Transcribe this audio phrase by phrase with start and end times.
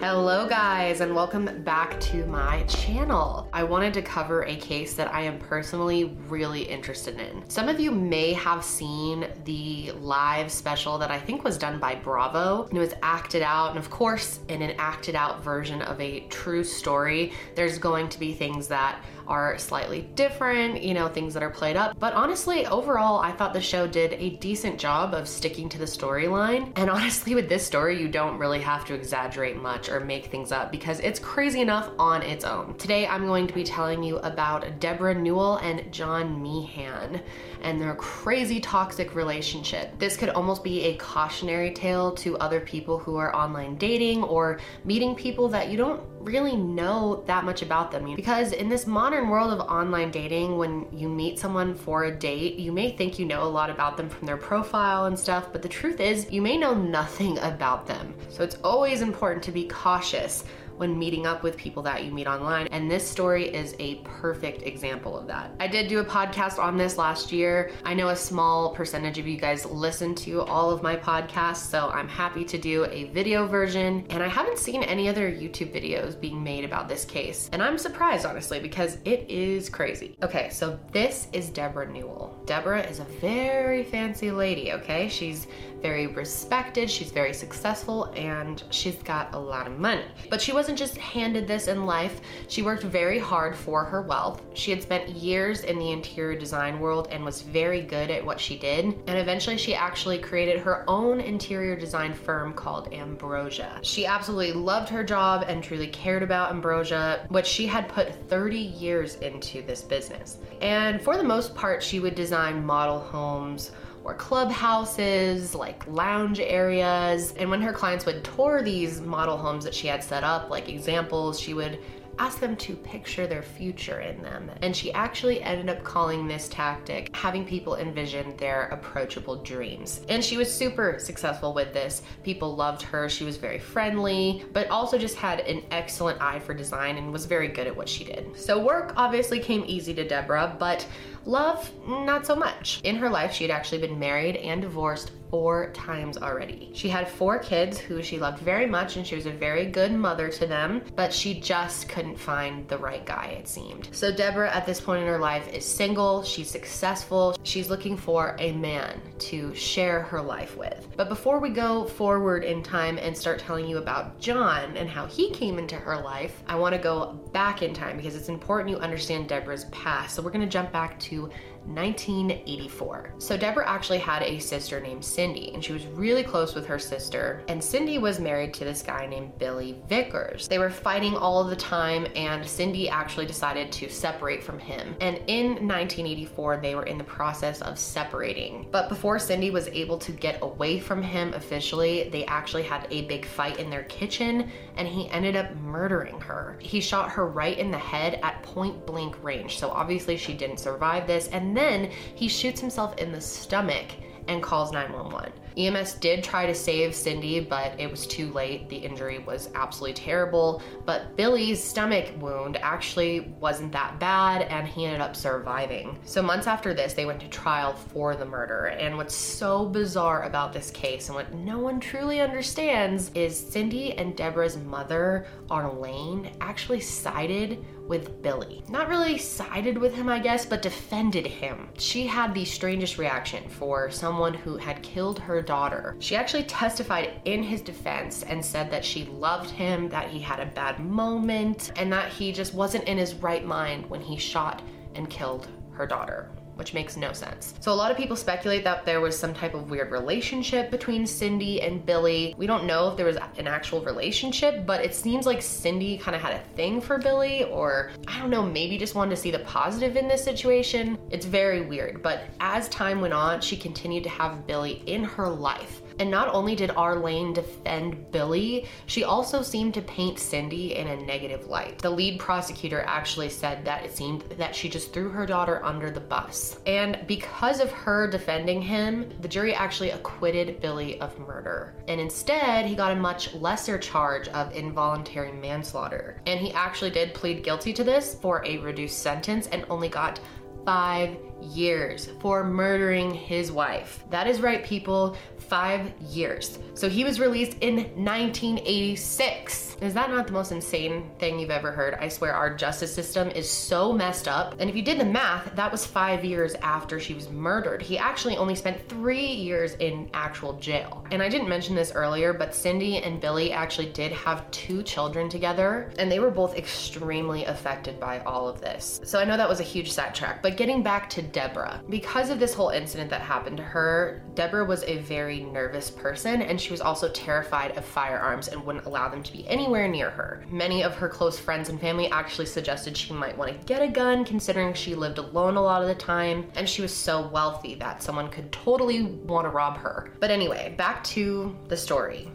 [0.00, 3.46] Hello guys and welcome back to my channel.
[3.52, 7.46] I wanted to cover a case that I am personally really interested in.
[7.50, 11.96] Some of you may have seen the live special that I think was done by
[11.96, 12.64] Bravo.
[12.64, 16.20] and It was acted out and of course in an acted out version of a
[16.28, 21.42] true story, there's going to be things that are slightly different, you know, things that
[21.42, 21.98] are played up.
[21.98, 25.84] But honestly, overall, I thought the show did a decent job of sticking to the
[25.84, 26.72] storyline.
[26.76, 30.52] And honestly, with this story, you don't really have to exaggerate much or make things
[30.52, 32.76] up because it's crazy enough on its own.
[32.78, 37.20] Today, I'm going to be telling you about Deborah Newell and John Meehan
[37.62, 39.98] and their crazy toxic relationship.
[39.98, 44.58] This could almost be a cautionary tale to other people who are online dating or
[44.84, 48.14] meeting people that you don't really know that much about them.
[48.14, 52.58] Because in this modern world of online dating, when you meet someone for a date,
[52.58, 55.62] you may think you know a lot about them from their profile and stuff, but
[55.62, 58.14] the truth is, you may know nothing about them.
[58.28, 60.44] So it's always important to be cautious
[60.80, 62.66] when meeting up with people that you meet online.
[62.68, 65.52] And this story is a perfect example of that.
[65.60, 67.70] I did do a podcast on this last year.
[67.84, 71.90] I know a small percentage of you guys listen to all of my podcasts, so
[71.90, 74.06] I'm happy to do a video version.
[74.08, 77.50] And I haven't seen any other YouTube videos being made about this case.
[77.52, 80.16] And I'm surprised, honestly, because it is crazy.
[80.22, 82.40] Okay, so this is Deborah Newell.
[82.46, 85.10] Deborah is a very fancy lady, okay?
[85.10, 85.46] She's
[85.80, 90.04] very respected, she's very successful, and she's got a lot of money.
[90.28, 94.42] But she wasn't just handed this in life, she worked very hard for her wealth.
[94.54, 98.40] She had spent years in the interior design world and was very good at what
[98.40, 98.84] she did.
[98.84, 103.80] And eventually, she actually created her own interior design firm called Ambrosia.
[103.82, 108.58] She absolutely loved her job and truly cared about Ambrosia, which she had put 30
[108.58, 110.38] years into this business.
[110.60, 113.72] And for the most part, she would design model homes
[114.04, 117.34] or clubhouses, like lounge areas.
[117.36, 120.68] And when her clients would tour these model homes that she had set up, like
[120.68, 121.78] examples, she would
[122.20, 124.50] ask them to picture their future in them.
[124.60, 130.02] And she actually ended up calling this tactic having people envision their approachable dreams.
[130.10, 132.02] And she was super successful with this.
[132.22, 133.08] People loved her.
[133.08, 137.24] She was very friendly, but also just had an excellent eye for design and was
[137.24, 138.38] very good at what she did.
[138.38, 140.86] So work obviously came easy to Deborah, but
[141.26, 142.80] Love, not so much.
[142.82, 146.70] In her life, she had actually been married and divorced four times already.
[146.74, 149.92] She had four kids who she loved very much and she was a very good
[149.92, 153.88] mother to them, but she just couldn't find the right guy, it seemed.
[153.92, 158.36] So Deborah, at this point in her life, is single, she's successful, she's looking for
[158.38, 160.88] a man to share her life with.
[160.96, 165.06] But before we go forward in time and start telling you about John and how
[165.06, 168.70] he came into her life, I want to go back in time because it's important
[168.70, 170.14] you understand Deborah's past.
[170.14, 171.30] So we're going to jump back to
[171.66, 173.14] 1984.
[173.18, 176.78] So Deborah actually had a sister named Cindy, and she was really close with her
[176.78, 177.42] sister.
[177.48, 180.48] And Cindy was married to this guy named Billy Vickers.
[180.48, 184.96] They were fighting all the time, and Cindy actually decided to separate from him.
[185.00, 188.66] And in 1984, they were in the process of separating.
[188.70, 193.02] But before Cindy was able to get away from him officially, they actually had a
[193.02, 196.56] big fight in their kitchen, and he ended up murdering her.
[196.60, 199.58] He shot her right in the head at point blank range.
[199.58, 201.28] So obviously, she didn't survive this.
[201.28, 203.86] And and then he shoots himself in the stomach
[204.28, 205.32] and calls 911.
[205.66, 208.68] EMS did try to save Cindy, but it was too late.
[208.68, 210.62] The injury was absolutely terrible.
[210.86, 215.98] But Billy's stomach wound actually wasn't that bad, and he ended up surviving.
[216.04, 218.66] So, months after this, they went to trial for the murder.
[218.66, 223.92] And what's so bizarre about this case, and what no one truly understands, is Cindy
[223.94, 228.62] and Deborah's mother, Arlene, actually sided with Billy.
[228.68, 231.68] Not really sided with him, I guess, but defended him.
[231.76, 235.96] She had the strangest reaction for someone who had killed her daughter.
[235.98, 240.38] She actually testified in his defense and said that she loved him, that he had
[240.38, 244.62] a bad moment, and that he just wasn't in his right mind when he shot
[244.94, 247.54] and killed her daughter which makes no sense.
[247.60, 251.06] So a lot of people speculate that there was some type of weird relationship between
[251.06, 252.34] Cindy and Billy.
[252.36, 256.14] We don't know if there was an actual relationship, but it seems like Cindy kind
[256.14, 259.30] of had a thing for Billy, or I don't know, maybe just wanted to see
[259.30, 260.98] the positive in this situation.
[261.08, 265.30] It's very weird, but as time went on, she continued to have Billy in her
[265.30, 265.79] life.
[266.00, 270.96] And not only did Arlene defend Billy, she also seemed to paint Cindy in a
[270.96, 271.78] negative light.
[271.78, 275.90] The lead prosecutor actually said that it seemed that she just threw her daughter under
[275.90, 276.58] the bus.
[276.66, 281.74] And because of her defending him, the jury actually acquitted Billy of murder.
[281.86, 286.22] And instead, he got a much lesser charge of involuntary manslaughter.
[286.26, 290.18] And he actually did plead guilty to this for a reduced sentence and only got
[290.64, 294.04] five years for murdering his wife.
[294.10, 296.58] That is right, people, five years.
[296.74, 299.76] So he was released in 1986.
[299.80, 301.94] Is that not the most insane thing you've ever heard?
[301.94, 304.54] I swear our justice system is so messed up.
[304.60, 307.82] And if you did the math, that was five years after she was murdered.
[307.82, 311.04] He actually only spent three years in actual jail.
[311.10, 315.28] And I didn't mention this earlier, but Cindy and Billy actually did have two children
[315.28, 319.00] together, and they were both extremely affected by all of this.
[319.02, 322.38] So I know that was a huge sidetrack, but getting back to Deborah, because of
[322.38, 326.70] this whole incident that happened to her, Deborah was a very nervous person, and she
[326.70, 330.44] was also terrified of firearms and wouldn't allow them to be anywhere near her.
[330.50, 333.88] Many of her close friends and family actually suggested she might want to get a
[333.88, 337.74] gun, considering she lived alone a lot of the time, and she was so wealthy
[337.76, 340.12] that someone could totally want to rob her.
[340.20, 342.30] But anyway, back to the story.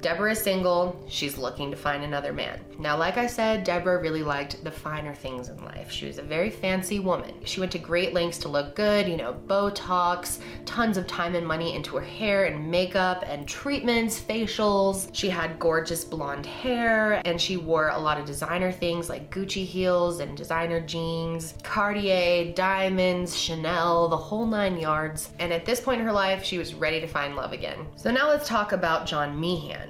[0.00, 0.98] Deborah is single.
[1.08, 2.60] She's looking to find another man.
[2.78, 5.90] Now, like I said, Deborah really liked the finer things in life.
[5.90, 7.34] She was a very fancy woman.
[7.44, 11.46] She went to great lengths to look good, you know, Botox, tons of time and
[11.46, 15.10] money into her hair and makeup and treatments, facials.
[15.12, 19.66] She had gorgeous blonde hair and she wore a lot of designer things like Gucci
[19.66, 25.30] heels and designer jeans, Cartier, diamonds, Chanel, the whole nine yards.
[25.38, 27.86] And at this point in her life, she was ready to find love again.
[27.96, 29.89] So now let's talk about John Meehan.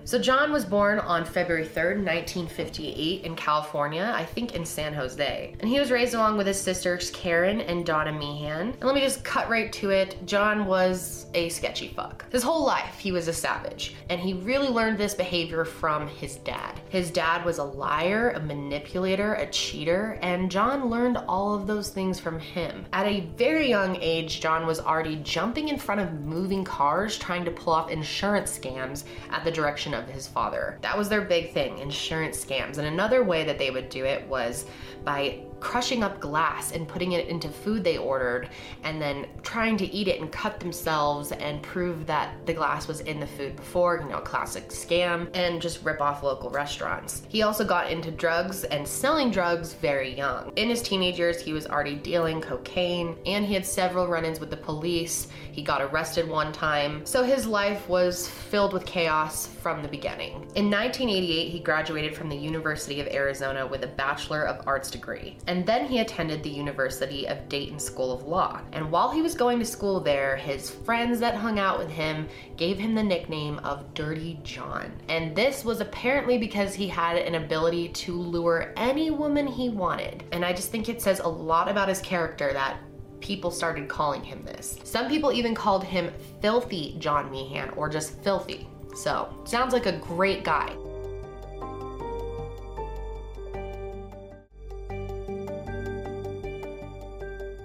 [0.03, 5.55] So John was born on February 3rd, 1958 in California, I think in San Jose.
[5.59, 8.71] And he was raised along with his sisters Karen and Donna Meehan.
[8.71, 10.17] And let me just cut right to it.
[10.25, 12.25] John was a sketchy fuck.
[12.31, 16.37] His whole life he was a savage, and he really learned this behavior from his
[16.37, 16.79] dad.
[16.89, 21.89] His dad was a liar, a manipulator, a cheater, and John learned all of those
[21.89, 22.85] things from him.
[22.91, 27.45] At a very young age, John was already jumping in front of moving cars trying
[27.45, 30.77] to pull off insurance scams at the direction of his father.
[30.81, 32.77] That was their big thing insurance scams.
[32.77, 34.65] And another way that they would do it was
[35.03, 38.49] by crushing up glass and putting it into food they ordered
[38.83, 43.01] and then trying to eat it and cut themselves and prove that the glass was
[43.01, 47.23] in the food before, you know, classic scam, and just rip off local restaurants.
[47.29, 50.51] He also got into drugs and selling drugs very young.
[50.55, 54.39] In his teenage years, he was already dealing cocaine and he had several run ins
[54.39, 55.27] with the police.
[55.51, 57.05] He got arrested one time.
[57.05, 60.31] So his life was filled with chaos from the beginning.
[60.55, 65.37] In 1988, he graduated from the University of Arizona with a Bachelor of Arts degree.
[65.47, 68.61] And then he attended the University of Dayton School of Law.
[68.73, 72.27] And while he was going to school there, his friends that hung out with him
[72.57, 74.91] gave him the nickname of Dirty John.
[75.09, 80.23] And this was apparently because he had an ability to lure any woman he wanted.
[80.31, 82.77] And I just think it says a lot about his character that
[83.21, 84.79] people started calling him this.
[84.83, 86.11] Some people even called him
[86.41, 88.67] Filthy John Meehan or just Filthy.
[88.95, 90.75] So, sounds like a great guy.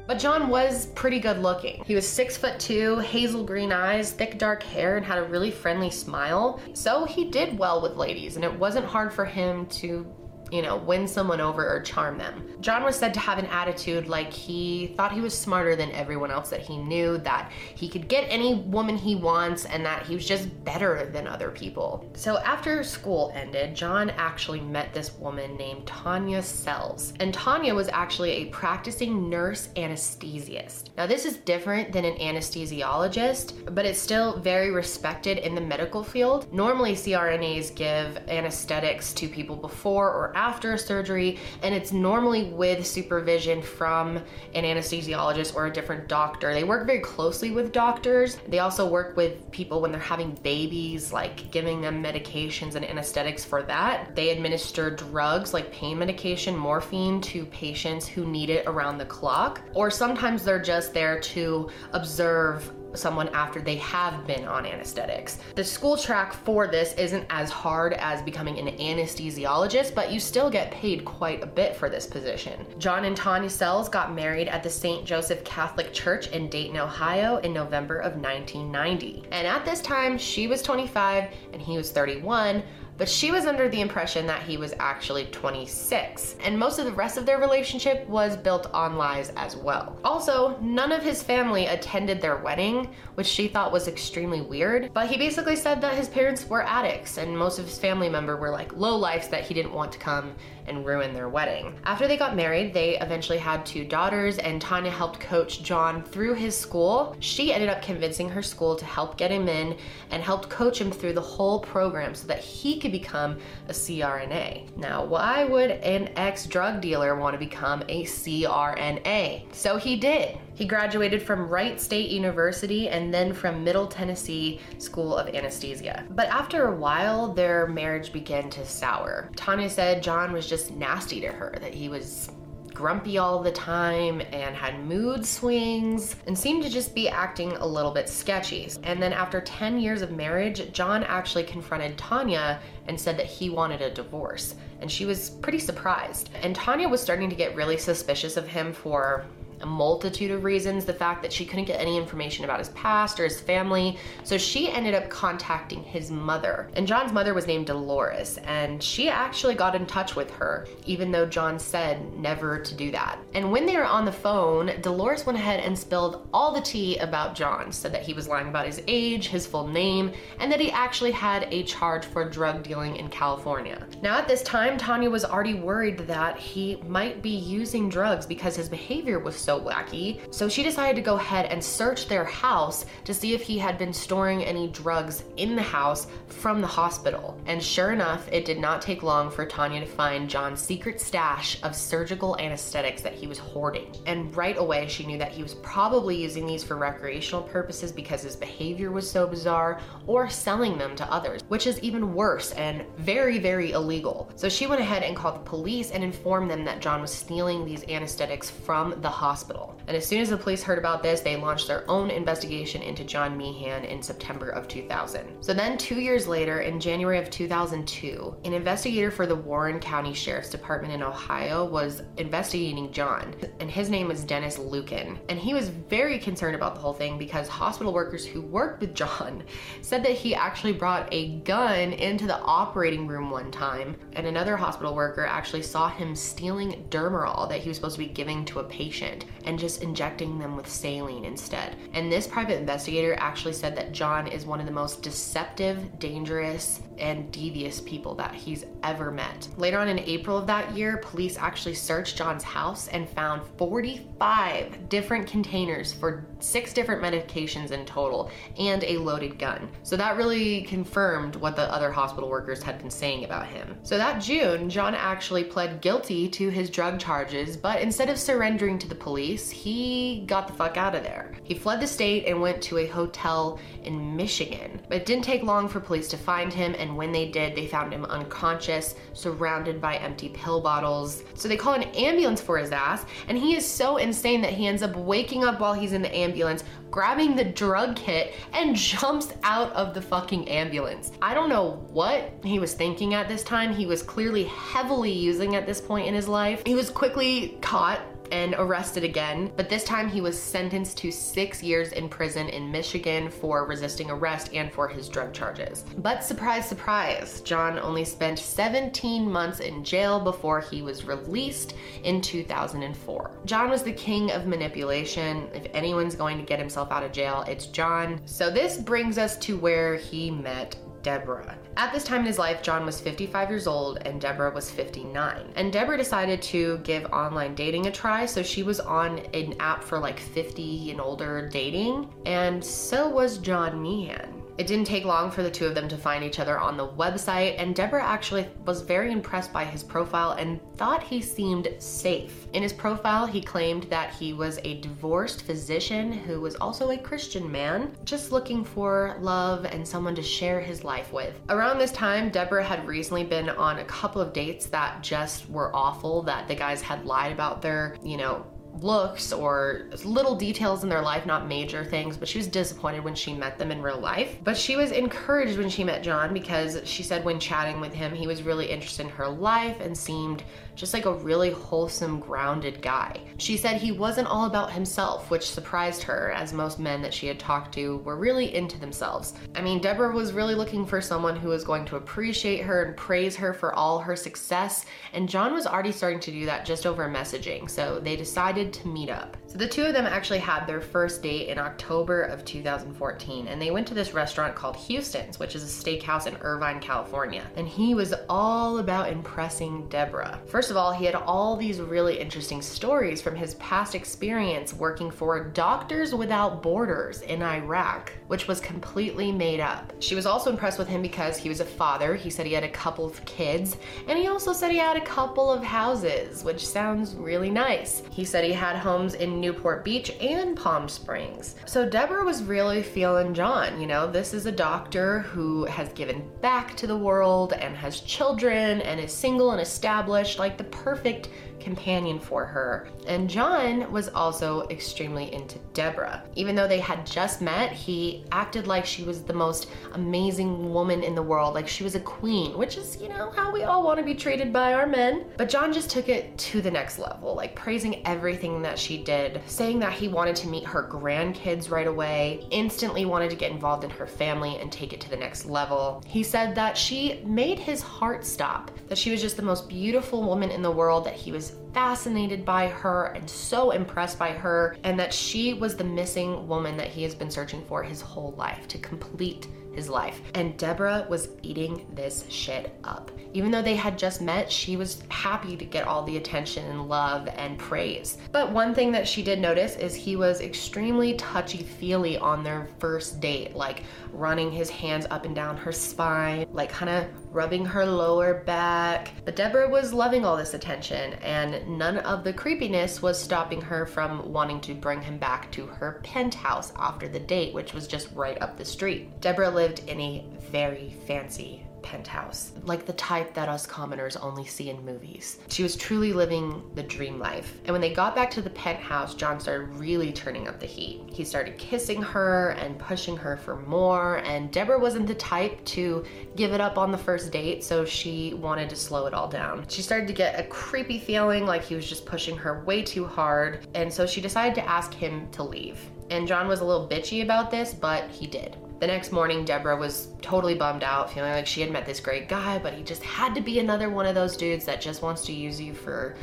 [0.06, 1.82] But John was pretty good looking.
[1.84, 5.50] He was six foot two, hazel green eyes, thick dark hair, and had a really
[5.50, 6.60] friendly smile.
[6.74, 10.06] So he did well with ladies, and it wasn't hard for him to
[10.50, 12.42] you know, win someone over or charm them.
[12.60, 16.30] John was said to have an attitude like he thought he was smarter than everyone
[16.30, 20.14] else that he knew, that he could get any woman he wants, and that he
[20.14, 22.08] was just better than other people.
[22.14, 27.12] So after school ended, John actually met this woman named Tanya Sells.
[27.20, 30.90] And Tanya was actually a practicing nurse anesthetist.
[30.96, 36.02] Now, this is different than an anesthesiologist, but it's still very respected in the medical
[36.02, 36.52] field.
[36.52, 42.86] Normally, CRNAs give anesthetics to people before or after a surgery, and it's normally with
[42.86, 44.18] supervision from
[44.54, 46.52] an anesthesiologist or a different doctor.
[46.52, 48.36] They work very closely with doctors.
[48.46, 53.44] They also work with people when they're having babies, like giving them medications and anesthetics
[53.44, 54.14] for that.
[54.14, 59.62] They administer drugs like pain medication, morphine to patients who need it around the clock,
[59.72, 65.38] or sometimes they're just there to observe someone after they have been on anesthetics.
[65.54, 70.50] The school track for this isn't as hard as becoming an anesthesiologist, but you still
[70.50, 72.66] get paid quite a bit for this position.
[72.78, 75.04] John and Tanya Sells got married at the St.
[75.04, 79.24] Joseph Catholic Church in Dayton, Ohio in November of 1990.
[79.32, 82.62] And at this time, she was 25 and he was 31
[82.98, 86.36] but she was under the impression that he was actually 26.
[86.42, 89.98] And most of the rest of their relationship was built on lies as well.
[90.04, 94.90] Also, none of his family attended their wedding, which she thought was extremely weird.
[94.92, 98.36] But he basically said that his parents were addicts and most of his family member
[98.36, 100.34] were like low lifes that he didn't want to come
[100.66, 101.74] and ruin their wedding.
[101.84, 106.34] After they got married, they eventually had two daughters, and Tanya helped coach John through
[106.34, 107.16] his school.
[107.20, 109.76] She ended up convincing her school to help get him in
[110.10, 114.76] and helped coach him through the whole program so that he could become a CRNA.
[114.76, 119.54] Now, why would an ex drug dealer want to become a CRNA?
[119.54, 120.38] So he did.
[120.56, 126.06] He graduated from Wright State University and then from Middle Tennessee School of Anesthesia.
[126.08, 129.30] But after a while, their marriage began to sour.
[129.36, 132.30] Tanya said John was just nasty to her, that he was
[132.72, 137.66] grumpy all the time and had mood swings and seemed to just be acting a
[137.66, 138.70] little bit sketchy.
[138.82, 143.50] And then after 10 years of marriage, John actually confronted Tanya and said that he
[143.50, 144.54] wanted a divorce.
[144.80, 146.30] And she was pretty surprised.
[146.42, 149.26] And Tanya was starting to get really suspicious of him for
[149.66, 150.84] a multitude of reasons.
[150.84, 153.98] The fact that she couldn't get any information about his past or his family.
[154.22, 156.70] So she ended up contacting his mother.
[156.74, 161.10] And John's mother was named Dolores, and she actually got in touch with her, even
[161.10, 163.18] though John said never to do that.
[163.34, 166.96] And when they were on the phone, Dolores went ahead and spilled all the tea
[166.98, 170.60] about John, said that he was lying about his age, his full name, and that
[170.60, 173.86] he actually had a charge for drug dealing in California.
[174.02, 178.56] Now, at this time, Tanya was already worried that he might be using drugs because
[178.56, 180.20] his behavior was so wacky.
[180.34, 183.78] So she decided to go ahead and search their house to see if he had
[183.78, 187.40] been storing any drugs in the house from the hospital.
[187.46, 191.62] And sure enough, it did not take long for Tanya to find John's secret stash
[191.62, 193.94] of surgical anesthetics that he was hoarding.
[194.06, 198.22] And right away, she knew that he was probably using these for recreational purposes because
[198.22, 202.84] his behavior was so bizarre, or selling them to others, which is even worse and
[202.98, 204.30] very, very illegal.
[204.36, 207.64] So she went ahead and called the police and informed them that John was stealing
[207.64, 209.78] these anesthetics from the hospital hospital.
[209.86, 213.04] And as soon as the police heard about this, they launched their own investigation into
[213.04, 215.44] John Meehan in September of 2000.
[215.44, 220.14] So then, two years later, in January of 2002, an investigator for the Warren County
[220.14, 225.18] Sheriff's Department in Ohio was investigating John, and his name was Dennis Lukin.
[225.28, 228.94] And he was very concerned about the whole thing because hospital workers who worked with
[228.94, 229.44] John
[229.82, 234.56] said that he actually brought a gun into the operating room one time, and another
[234.56, 238.60] hospital worker actually saw him stealing Demerol that he was supposed to be giving to
[238.60, 241.76] a patient and just injecting them with saline instead.
[241.94, 246.80] And this private investigator actually said that John is one of the most deceptive, dangerous,
[246.98, 249.48] and devious people that he's ever met.
[249.56, 254.88] Later on in April of that year, police actually searched John's house and found 45
[254.88, 259.68] different containers for six different medications in total and a loaded gun.
[259.82, 263.76] So that really confirmed what the other hospital workers had been saying about him.
[263.82, 268.78] So that June, John actually pled guilty to his drug charges, but instead of surrendering
[268.78, 271.32] to the police, he got the fuck out of there.
[271.42, 274.82] He fled the state and went to a hotel in Michigan.
[274.88, 277.66] But it didn't take long for police to find him, and when they did, they
[277.66, 281.22] found him unconscious, surrounded by empty pill bottles.
[281.34, 284.66] So they call an ambulance for his ass, and he is so insane that he
[284.66, 289.32] ends up waking up while he's in the ambulance, grabbing the drug kit, and jumps
[289.42, 291.12] out of the fucking ambulance.
[291.22, 293.72] I don't know what he was thinking at this time.
[293.72, 296.62] He was clearly heavily using at this point in his life.
[296.66, 298.00] He was quickly caught
[298.32, 302.70] and arrested again, but this time he was sentenced to six years in prison in
[302.70, 305.84] Michigan for resisting arrest and for his drug charges.
[305.98, 312.20] But surprise, surprise, John only spent 17 months in jail before he was released in
[312.20, 313.30] 2004.
[313.44, 315.48] John was the king of manipulation.
[315.54, 318.20] If anyone's going to get himself out of jail, it's John.
[318.24, 321.56] So this brings us to where he met Deborah.
[321.78, 325.52] At this time in his life, John was 55 years old and Deborah was 59.
[325.56, 329.84] And Deborah decided to give online dating a try, so she was on an app
[329.84, 334.45] for like 50 and older dating, and so was John Meehan.
[334.58, 336.88] It didn't take long for the two of them to find each other on the
[336.88, 342.46] website, and Deborah actually was very impressed by his profile and thought he seemed safe.
[342.54, 346.98] In his profile, he claimed that he was a divorced physician who was also a
[346.98, 351.38] Christian man, just looking for love and someone to share his life with.
[351.50, 355.74] Around this time, Deborah had recently been on a couple of dates that just were
[355.76, 358.46] awful, that the guys had lied about their, you know,
[358.82, 363.14] looks or little details in their life, not major things, but she was disappointed when
[363.14, 364.38] she met them in real life.
[364.44, 368.14] But she was encouraged when she met John because she said when chatting with him,
[368.14, 370.42] he was really interested in her life and seemed
[370.76, 373.18] just like a really wholesome, grounded guy.
[373.38, 377.26] She said he wasn't all about himself, which surprised her, as most men that she
[377.26, 379.34] had talked to were really into themselves.
[379.54, 382.96] I mean, Deborah was really looking for someone who was going to appreciate her and
[382.96, 386.86] praise her for all her success, and John was already starting to do that just
[386.86, 389.36] over messaging, so they decided to meet up.
[389.56, 393.70] The two of them actually had their first date in October of 2014, and they
[393.70, 397.42] went to this restaurant called Houston's, which is a steakhouse in Irvine, California.
[397.56, 400.38] And he was all about impressing Deborah.
[400.46, 405.10] First of all, he had all these really interesting stories from his past experience working
[405.10, 409.90] for Doctors Without Borders in Iraq, which was completely made up.
[410.00, 412.14] She was also impressed with him because he was a father.
[412.14, 415.06] He said he had a couple of kids, and he also said he had a
[415.06, 418.02] couple of houses, which sounds really nice.
[418.10, 421.54] He said he had homes in Newport Beach and Palm Springs.
[421.66, 423.80] So Deborah was really feeling John.
[423.80, 428.00] You know, this is a doctor who has given back to the world and has
[428.00, 431.28] children and is single and established, like the perfect
[431.60, 432.88] companion for her.
[433.06, 436.22] And John was also extremely into Deborah.
[436.34, 441.02] Even though they had just met, he acted like she was the most amazing woman
[441.02, 443.82] in the world, like she was a queen, which is, you know, how we all
[443.82, 445.26] want to be treated by our men.
[445.36, 449.40] But John just took it to the next level, like praising everything that she did,
[449.46, 453.84] saying that he wanted to meet her grandkids right away, instantly wanted to get involved
[453.84, 456.02] in her family and take it to the next level.
[456.06, 460.22] He said that she made his heart stop, that she was just the most beautiful
[460.22, 464.78] woman in the world, that he was fascinated by her and so impressed by her,
[464.82, 468.32] and that she was the missing woman that he has been searching for his whole
[468.38, 470.22] life to complete his life.
[470.34, 473.10] And Deborah was eating this shit up.
[473.34, 476.88] Even though they had just met, she was happy to get all the attention and
[476.88, 478.16] love and praise.
[478.32, 482.68] But one thing that she did notice is he was extremely touchy feely on their
[482.78, 487.66] first date, like running his hands up and down her spine, like kind of rubbing
[487.66, 489.12] her lower back.
[489.24, 493.86] But Deborah was loving all this attention, and none of the creepiness was stopping her
[493.86, 498.08] from wanting to bring him back to her penthouse after the date, which was just
[498.14, 499.20] right up the street.
[499.20, 504.70] Deborah lived in a very fancy penthouse, like the type that us commoners only see
[504.70, 505.38] in movies.
[505.48, 507.60] She was truly living the dream life.
[507.64, 511.02] And when they got back to the penthouse, John started really turning up the heat.
[511.06, 516.04] He started kissing her and pushing her for more, and Deborah wasn't the type to
[516.34, 519.64] give it up on the first date, so she wanted to slow it all down.
[519.68, 523.06] She started to get a creepy feeling like he was just pushing her way too
[523.06, 525.78] hard, and so she decided to ask him to leave.
[526.10, 528.56] And John was a little bitchy about this, but he did.
[528.78, 532.28] The next morning, Deborah was totally bummed out, feeling like she had met this great
[532.28, 535.24] guy, but he just had to be another one of those dudes that just wants
[535.26, 536.14] to use you for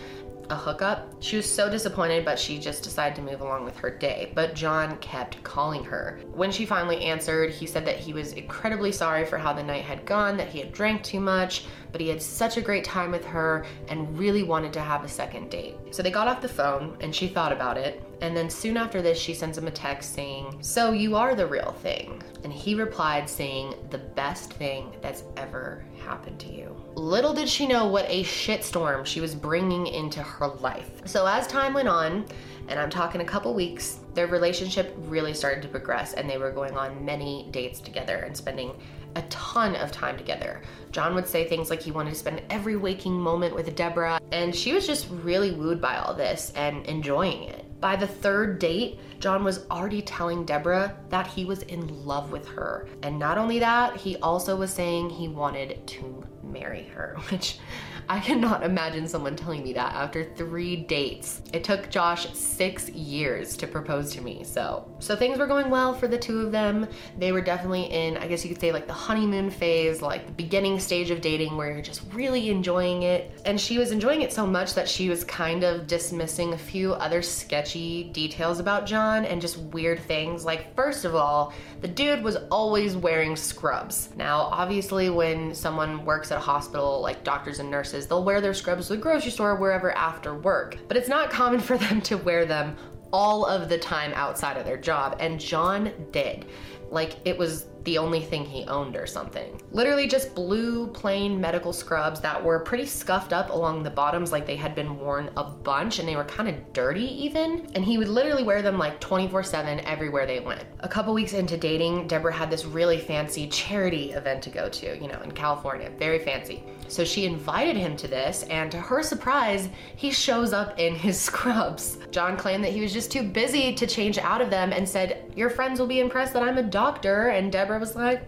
[0.51, 1.11] a hookup.
[1.19, 4.31] She was so disappointed, but she just decided to move along with her day.
[4.35, 6.19] But John kept calling her.
[6.33, 9.83] When she finally answered, he said that he was incredibly sorry for how the night
[9.83, 13.11] had gone, that he had drank too much, but he had such a great time
[13.11, 15.77] with her and really wanted to have a second date.
[15.91, 18.03] So they got off the phone and she thought about it.
[18.19, 21.45] And then soon after this, she sends him a text saying, So you are the
[21.45, 22.21] real thing.
[22.43, 26.75] And he replied saying, The best thing that's ever happened to you.
[26.95, 30.89] Little did she know what a shitstorm she was bringing into her life.
[31.05, 32.25] So as time went on,
[32.69, 36.51] and I'm talking a couple weeks, their relationship really started to progress and they were
[36.51, 38.71] going on many dates together and spending
[39.15, 40.61] a ton of time together.
[40.91, 44.55] John would say things like he wanted to spend every waking moment with Deborah, and
[44.55, 47.65] she was just really wooed by all this and enjoying it.
[47.79, 52.47] By the third date, John was already telling Deborah that he was in love with
[52.47, 52.87] her.
[53.01, 57.59] And not only that, he also was saying he wanted to marry her, which
[58.09, 61.41] I cannot imagine someone telling me that after three dates.
[61.53, 64.89] It took Josh six years to propose to me, so.
[64.99, 66.87] So things were going well for the two of them.
[67.17, 70.33] They were definitely in, I guess you could say, like the honeymoon phase, like the
[70.33, 73.41] beginning stage of dating where you're just really enjoying it.
[73.45, 76.93] And she was enjoying it so much that she was kind of dismissing a few
[76.93, 80.45] other sketchy details about John and just weird things.
[80.45, 84.09] Like, first of all, the dude was always wearing scrubs.
[84.15, 88.41] Now, obviously, when someone works at a hospital, like doctors and nurses, nurses, they'll wear
[88.41, 90.77] their scrubs to the grocery store, wherever after work.
[90.87, 92.75] But it's not common for them to wear them
[93.11, 95.17] all of the time outside of their job.
[95.19, 96.45] And John did.
[96.89, 99.59] Like it was the only thing he owned or something.
[99.71, 104.45] Literally just blue plain medical scrubs that were pretty scuffed up along the bottoms like
[104.45, 107.67] they had been worn a bunch and they were kind of dirty even.
[107.75, 110.63] And he would literally wear them like 24 7 everywhere they went.
[110.79, 114.97] A couple weeks into dating, Deborah had this really fancy charity event to go to,
[114.99, 116.63] you know, in California, very fancy.
[116.93, 121.19] So she invited him to this, and to her surprise, he shows up in his
[121.27, 121.97] scrubs.
[122.11, 125.31] John claimed that he was just too busy to change out of them and said,
[125.35, 127.29] Your friends will be impressed that I'm a doctor.
[127.29, 128.23] And Deborah was like,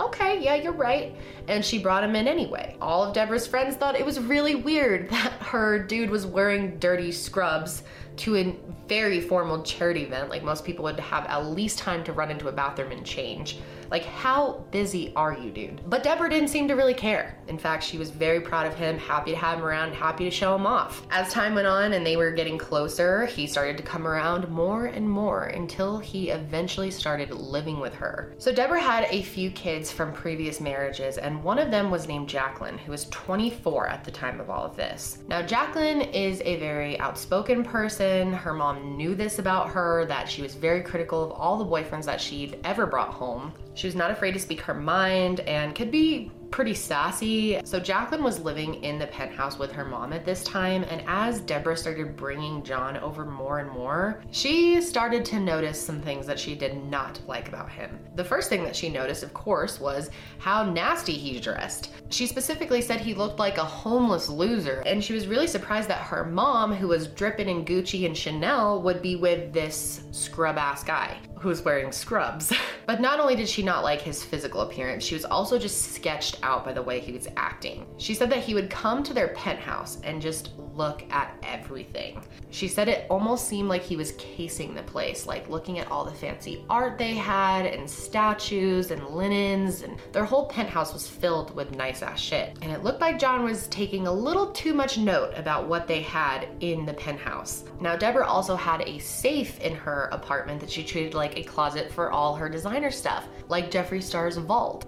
[0.00, 1.14] okay yeah, you're right.
[1.48, 2.76] And she brought him in anyway.
[2.80, 7.12] All of Deborah's friends thought it was really weird that her dude was wearing dirty
[7.12, 7.82] scrubs
[8.18, 8.56] to a
[8.88, 10.28] very formal charity event.
[10.28, 13.58] Like most people would have at least time to run into a bathroom and change.
[13.90, 15.80] Like, how busy are you, dude?
[15.86, 17.38] But Deborah didn't seem to really care.
[17.48, 20.30] In fact, she was very proud of him, happy to have him around, happy to
[20.30, 21.06] show him off.
[21.10, 24.86] As time went on and they were getting closer, he started to come around more
[24.86, 28.34] and more until he eventually started living with her.
[28.38, 32.28] So Deborah had a few kids from previous marriages, and one of them was named
[32.28, 35.18] Jacqueline, who was 24 at the time of all of this.
[35.28, 38.32] Now, Jacqueline is a very outspoken person.
[38.32, 42.04] Her mom knew this about her, that she was very critical of all the boyfriends
[42.04, 43.52] that she'd ever brought home.
[43.78, 47.60] She was not afraid to speak her mind and could be pretty sassy.
[47.64, 51.40] So Jacqueline was living in the penthouse with her mom at this time, and as
[51.40, 56.38] Deborah started bringing John over more and more, she started to notice some things that
[56.38, 57.98] she did not like about him.
[58.14, 61.90] The first thing that she noticed, of course, was how nasty he dressed.
[62.10, 66.02] She specifically said he looked like a homeless loser, and she was really surprised that
[66.02, 70.82] her mom, who was dripping in Gucci and Chanel, would be with this scrub ass
[70.82, 72.52] guy who's wearing scrubs.
[72.86, 76.37] but not only did she not like his physical appearance, she was also just sketched
[76.42, 77.86] out by the way he was acting.
[77.96, 82.22] She said that he would come to their penthouse and just look at everything.
[82.50, 86.04] She said it almost seemed like he was casing the place, like looking at all
[86.04, 91.54] the fancy art they had and statues and linens, and their whole penthouse was filled
[91.54, 92.56] with nice ass shit.
[92.62, 96.00] And it looked like John was taking a little too much note about what they
[96.00, 97.64] had in the penthouse.
[97.80, 101.92] Now, Deborah also had a safe in her apartment that she treated like a closet
[101.92, 104.86] for all her designer stuff, like Jeffree Star's vault.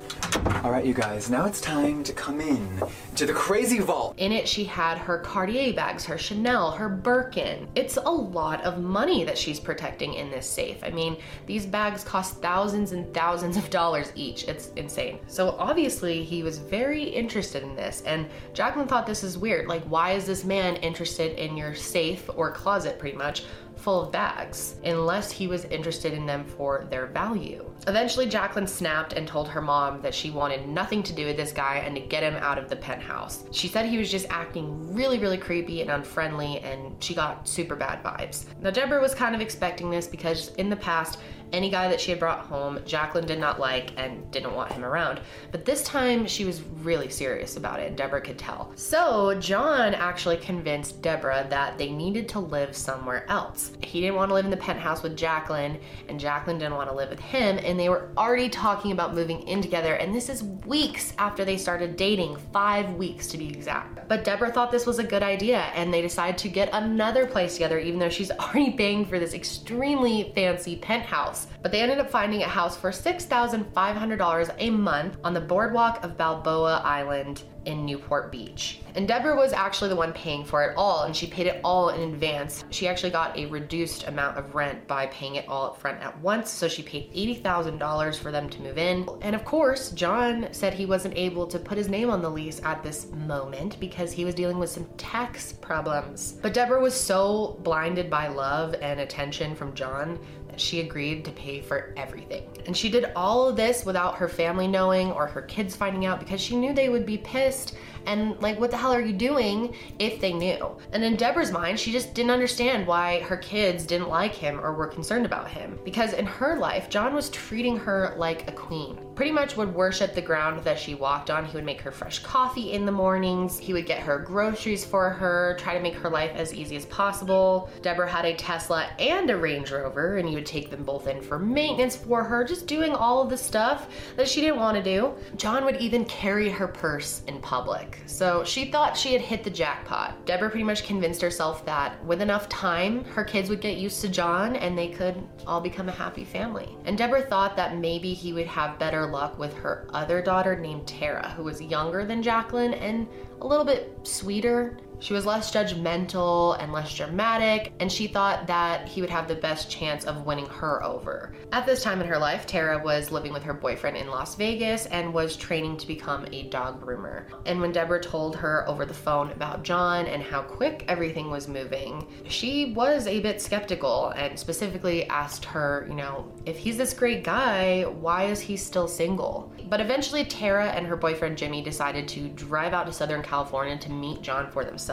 [0.63, 2.83] All right, you guys, now it's time to come in
[3.17, 4.15] to the crazy vault.
[4.17, 7.67] In it, she had her Cartier bags, her Chanel, her Birkin.
[7.75, 10.77] It's a lot of money that she's protecting in this safe.
[10.85, 11.17] I mean,
[11.47, 14.45] these bags cost thousands and thousands of dollars each.
[14.45, 15.21] It's insane.
[15.27, 19.69] So obviously, he was very interested in this, and Jacqueline thought this is weird.
[19.69, 23.45] Like, why is this man interested in your safe or closet, pretty much?
[23.81, 27.69] Full of bags unless he was interested in them for their value.
[27.87, 31.53] Eventually, Jacqueline snapped and told her mom that she wanted nothing to do with this
[31.53, 33.45] guy and to get him out of the penthouse.
[33.53, 37.77] She said he was just acting really, really creepy and unfriendly, and she got super
[37.77, 38.45] bad vibes.
[38.61, 41.19] Now, Deborah was kind of expecting this because in the past,
[41.53, 44.85] any guy that she had brought home, Jacqueline did not like and didn't want him
[44.85, 45.21] around.
[45.51, 47.97] But this time she was really serious about it.
[47.97, 48.73] Deborah could tell.
[48.77, 53.73] So John actually convinced Deborah that they needed to live somewhere else.
[53.83, 56.97] He didn't want to live in the penthouse with Jacqueline, and Jacqueline didn't want to
[56.97, 59.95] live with him, and they were already talking about moving in together.
[59.95, 64.09] And this is weeks after they started dating, five weeks to be exact.
[64.09, 67.55] But Deborah thought this was a good idea, and they decided to get another place
[67.55, 71.99] together, even though she's already paying for this extremely fancy penthouse house, but they ended
[71.99, 77.85] up finding a house for $6,500 a month on the boardwalk of Balboa Island in
[77.85, 78.81] Newport Beach.
[78.95, 81.91] And Deborah was actually the one paying for it all, and she paid it all
[81.91, 82.65] in advance.
[82.71, 86.19] She actually got a reduced amount of rent by paying it all up front at
[86.21, 89.07] once, so she paid $80,000 for them to move in.
[89.21, 92.63] And of course, John said he wasn't able to put his name on the lease
[92.65, 96.39] at this moment because he was dealing with some tax problems.
[96.41, 100.19] But Deborah was so blinded by love and attention from John
[100.57, 102.49] she agreed to pay for everything.
[102.67, 106.21] And she did all of this without her family knowing or her kids finding out
[106.21, 109.75] because she knew they would be pissed and like what the hell are you doing
[109.99, 114.09] if they knew and in deborah's mind she just didn't understand why her kids didn't
[114.09, 118.15] like him or were concerned about him because in her life john was treating her
[118.17, 121.45] like a queen pretty much would worship the ground that she walked on.
[121.45, 123.59] He would make her fresh coffee in the mornings.
[123.59, 126.87] He would get her groceries for her try to make her life as easy as
[126.87, 127.69] possible.
[127.83, 131.21] Deborah had a tesla and a range rover and he would take them both in
[131.21, 134.83] for maintenance for her just doing all of the stuff that she didn't want to
[134.83, 135.13] do.
[135.37, 137.99] John would even carry her purse in public.
[138.07, 140.25] So she thought she had hit the jackpot.
[140.25, 144.09] Deborah pretty much convinced herself that with enough time, her kids would get used to
[144.09, 146.75] John and they could all become a happy family.
[146.87, 150.87] And Deborah thought that maybe he would have better luck with her other daughter named
[150.87, 153.07] Tara, who was younger than Jacqueline and
[153.41, 158.87] a little bit sweeter she was less judgmental and less dramatic, and she thought that
[158.87, 161.35] he would have the best chance of winning her over.
[161.53, 164.87] At this time in her life, Tara was living with her boyfriend in Las Vegas
[164.87, 167.25] and was training to become a dog groomer.
[167.47, 171.49] And when Deborah told her over the phone about John and how quick everything was
[171.49, 176.93] moving, she was a bit skeptical and specifically asked her, you know, if he's this
[176.93, 179.53] great guy, why is he still single?
[179.69, 183.91] But eventually, Tara and her boyfriend Jimmy decided to drive out to Southern California to
[183.91, 184.90] meet John for themselves.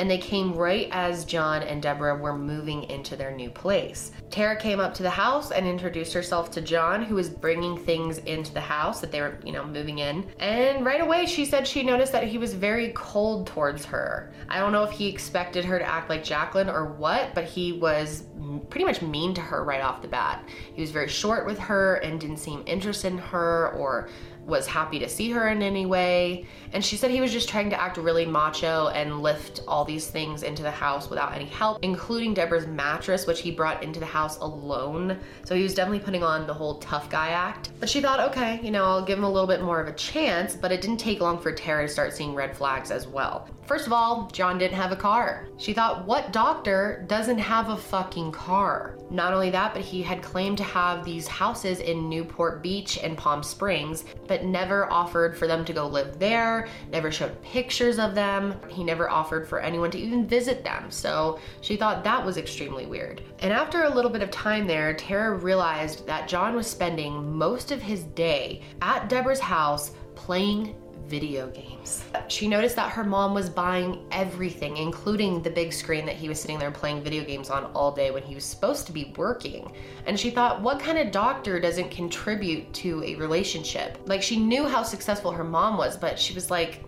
[0.00, 4.10] And they came right as John and Deborah were moving into their new place.
[4.28, 8.18] Tara came up to the house and introduced herself to John, who was bringing things
[8.18, 10.26] into the house that they were, you know, moving in.
[10.40, 14.32] And right away, she said she noticed that he was very cold towards her.
[14.48, 17.72] I don't know if he expected her to act like Jacqueline or what, but he
[17.72, 18.24] was
[18.68, 20.44] pretty much mean to her right off the bat.
[20.74, 24.08] He was very short with her and didn't seem interested in her or
[24.46, 26.46] was happy to see her in any way.
[26.72, 30.06] And she said he was just trying to act really macho and lift all these
[30.06, 34.06] things into the house without any help, including Deborah's mattress, which he brought into the
[34.06, 35.18] house alone.
[35.44, 37.70] So he was definitely putting on the whole tough guy act.
[37.80, 39.92] But she thought, okay, you know, I'll give him a little bit more of a
[39.92, 43.48] chance, but it didn't take long for Tara to start seeing red flags as well.
[43.66, 45.48] First of all, John didn't have a car.
[45.56, 48.98] She thought, what doctor doesn't have a fucking car?
[49.10, 53.16] Not only that, but he had claimed to have these houses in Newport Beach and
[53.16, 58.14] Palm Springs, but never offered for them to go live there, never showed pictures of
[58.14, 58.58] them.
[58.68, 60.90] He never offered for anyone to even visit them.
[60.90, 63.22] So she thought that was extremely weird.
[63.40, 67.70] And after a little bit of time there, Tara realized that John was spending most
[67.70, 70.74] of his day at Deborah's house playing
[71.06, 72.04] video games.
[72.28, 76.40] She noticed that her mom was buying everything, including the big screen that he was
[76.40, 79.72] sitting there playing video games on all day when he was supposed to be working.
[80.06, 83.98] And she thought, what kind of doctor doesn't contribute to a relationship?
[84.06, 86.84] Like, she knew how successful her mom was, but she was like,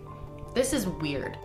[0.53, 1.37] this is weird.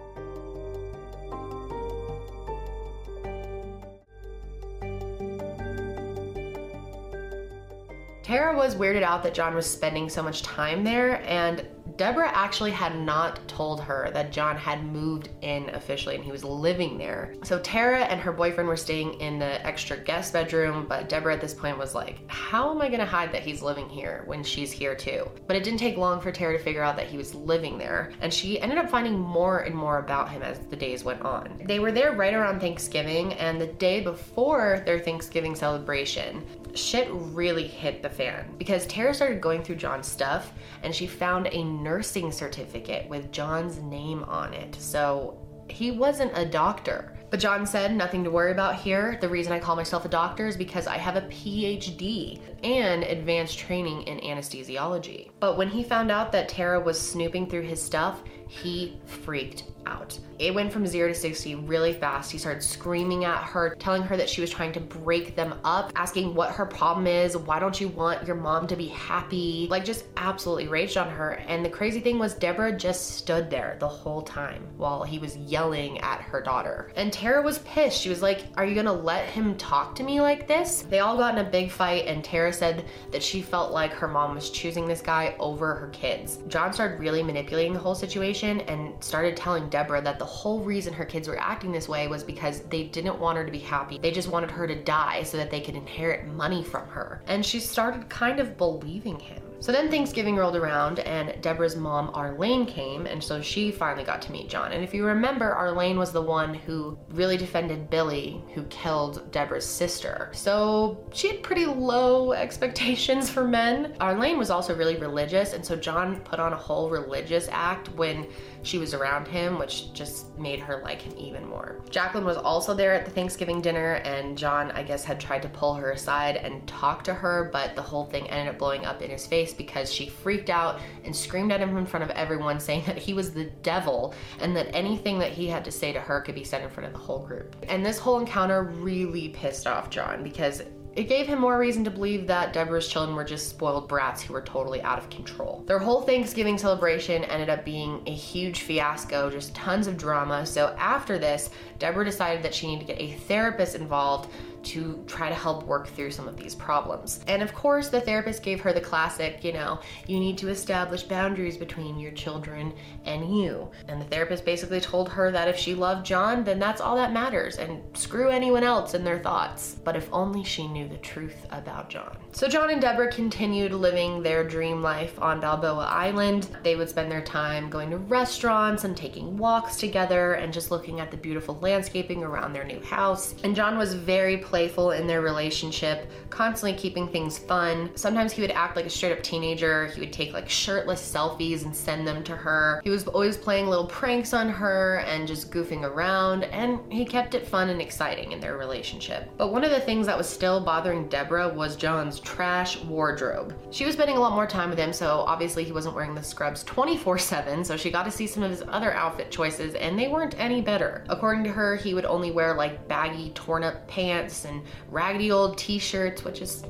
[8.22, 12.70] Tara was weirded out that John was spending so much time there, and Deborah actually
[12.70, 17.34] had not told her that John had moved in officially and he was living there.
[17.42, 21.40] So Tara and her boyfriend were staying in the extra guest bedroom, but Deborah at
[21.40, 24.72] this point was like, How am I gonna hide that he's living here when she's
[24.72, 25.30] here too?
[25.46, 28.12] But it didn't take long for Tara to figure out that he was living there,
[28.20, 31.60] and she ended up finding more and more about him as the days went on.
[31.64, 37.66] They were there right around Thanksgiving, and the day before their Thanksgiving celebration, shit really
[37.66, 40.52] hit the fan because Tara started going through John's stuff
[40.82, 44.74] and she found a nursing certificate with John's name on it.
[44.76, 47.16] So he wasn't a doctor.
[47.30, 49.16] But John said, nothing to worry about here.
[49.20, 53.58] The reason I call myself a doctor is because I have a PhD and advanced
[53.58, 55.30] training in anesthesiology.
[55.40, 60.18] But when he found out that Tara was snooping through his stuff, he freaked out.
[60.38, 62.30] It went from zero to 60 really fast.
[62.30, 65.92] He started screaming at her, telling her that she was trying to break them up,
[65.96, 67.36] asking what her problem is.
[67.36, 69.68] Why don't you want your mom to be happy?
[69.70, 71.32] Like, just absolutely raged on her.
[71.46, 75.36] And the crazy thing was, Deborah just stood there the whole time while he was
[75.36, 76.92] yelling at her daughter.
[76.96, 78.00] And Tara was pissed.
[78.00, 80.82] She was like, Are you gonna let him talk to me like this?
[80.82, 84.08] They all got in a big fight, and Tara said that she felt like her
[84.08, 86.38] mom was choosing this guy over her kids.
[86.48, 90.92] John started really manipulating the whole situation and started telling Deborah that the whole reason
[90.92, 93.98] her kids were acting this way was because they didn't want her to be happy.
[93.98, 97.22] They just wanted her to die so that they could inherit money from her.
[97.26, 99.41] And she started kind of believing him.
[99.62, 104.20] So then Thanksgiving rolled around and Deborah's mom, Arlene, came, and so she finally got
[104.22, 104.72] to meet John.
[104.72, 109.64] And if you remember, Arlene was the one who really defended Billy, who killed Deborah's
[109.64, 110.30] sister.
[110.32, 113.94] So she had pretty low expectations for men.
[114.00, 118.26] Arlene was also really religious, and so John put on a whole religious act when
[118.62, 121.80] she was around him, which just made her like him even more.
[121.90, 125.48] Jacqueline was also there at the Thanksgiving dinner, and John, I guess, had tried to
[125.48, 129.02] pull her aside and talk to her, but the whole thing ended up blowing up
[129.02, 132.60] in his face because she freaked out and screamed at him in front of everyone,
[132.60, 136.00] saying that he was the devil and that anything that he had to say to
[136.00, 137.56] her could be said in front of the whole group.
[137.68, 140.62] And this whole encounter really pissed off John because
[140.94, 144.34] it gave him more reason to believe that Deborah's children were just spoiled brats who
[144.34, 145.64] were totally out of control.
[145.66, 150.44] Their whole Thanksgiving celebration ended up being a huge fiasco, just tons of drama.
[150.44, 154.30] So after this, Deborah decided that she needed to get a therapist involved
[154.64, 157.20] to try to help work through some of these problems.
[157.26, 161.02] And of course, the therapist gave her the classic, you know, you need to establish
[161.02, 162.72] boundaries between your children
[163.04, 163.70] and you.
[163.88, 167.12] And the therapist basically told her that if she loved John, then that's all that
[167.12, 169.76] matters, and screw anyone else and their thoughts.
[169.84, 172.16] But if only she knew the truth about John.
[172.32, 176.48] So John and Deborah continued living their dream life on Balboa Island.
[176.62, 181.00] They would spend their time going to restaurants and taking walks together and just looking
[181.00, 183.34] at the beautiful landscaping around their new house.
[183.44, 187.90] And John was very playful in their relationship, constantly keeping things fun.
[187.94, 189.86] Sometimes he would act like a straight up teenager.
[189.86, 192.82] He would take like shirtless selfies and send them to her.
[192.84, 197.34] He was always playing little pranks on her and just goofing around, and he kept
[197.34, 199.30] it fun and exciting in their relationship.
[199.38, 203.54] But one of the things that was still bothering Deborah was John's trash wardrobe.
[203.70, 206.22] She was spending a lot more time with him, so obviously he wasn't wearing the
[206.22, 209.98] scrubs 24 7, so she got to see some of his other outfit choices, and
[209.98, 211.06] they weren't any better.
[211.08, 215.58] According to her, he would only wear like baggy, torn up pants and raggedy old
[215.58, 216.64] t shirts, which is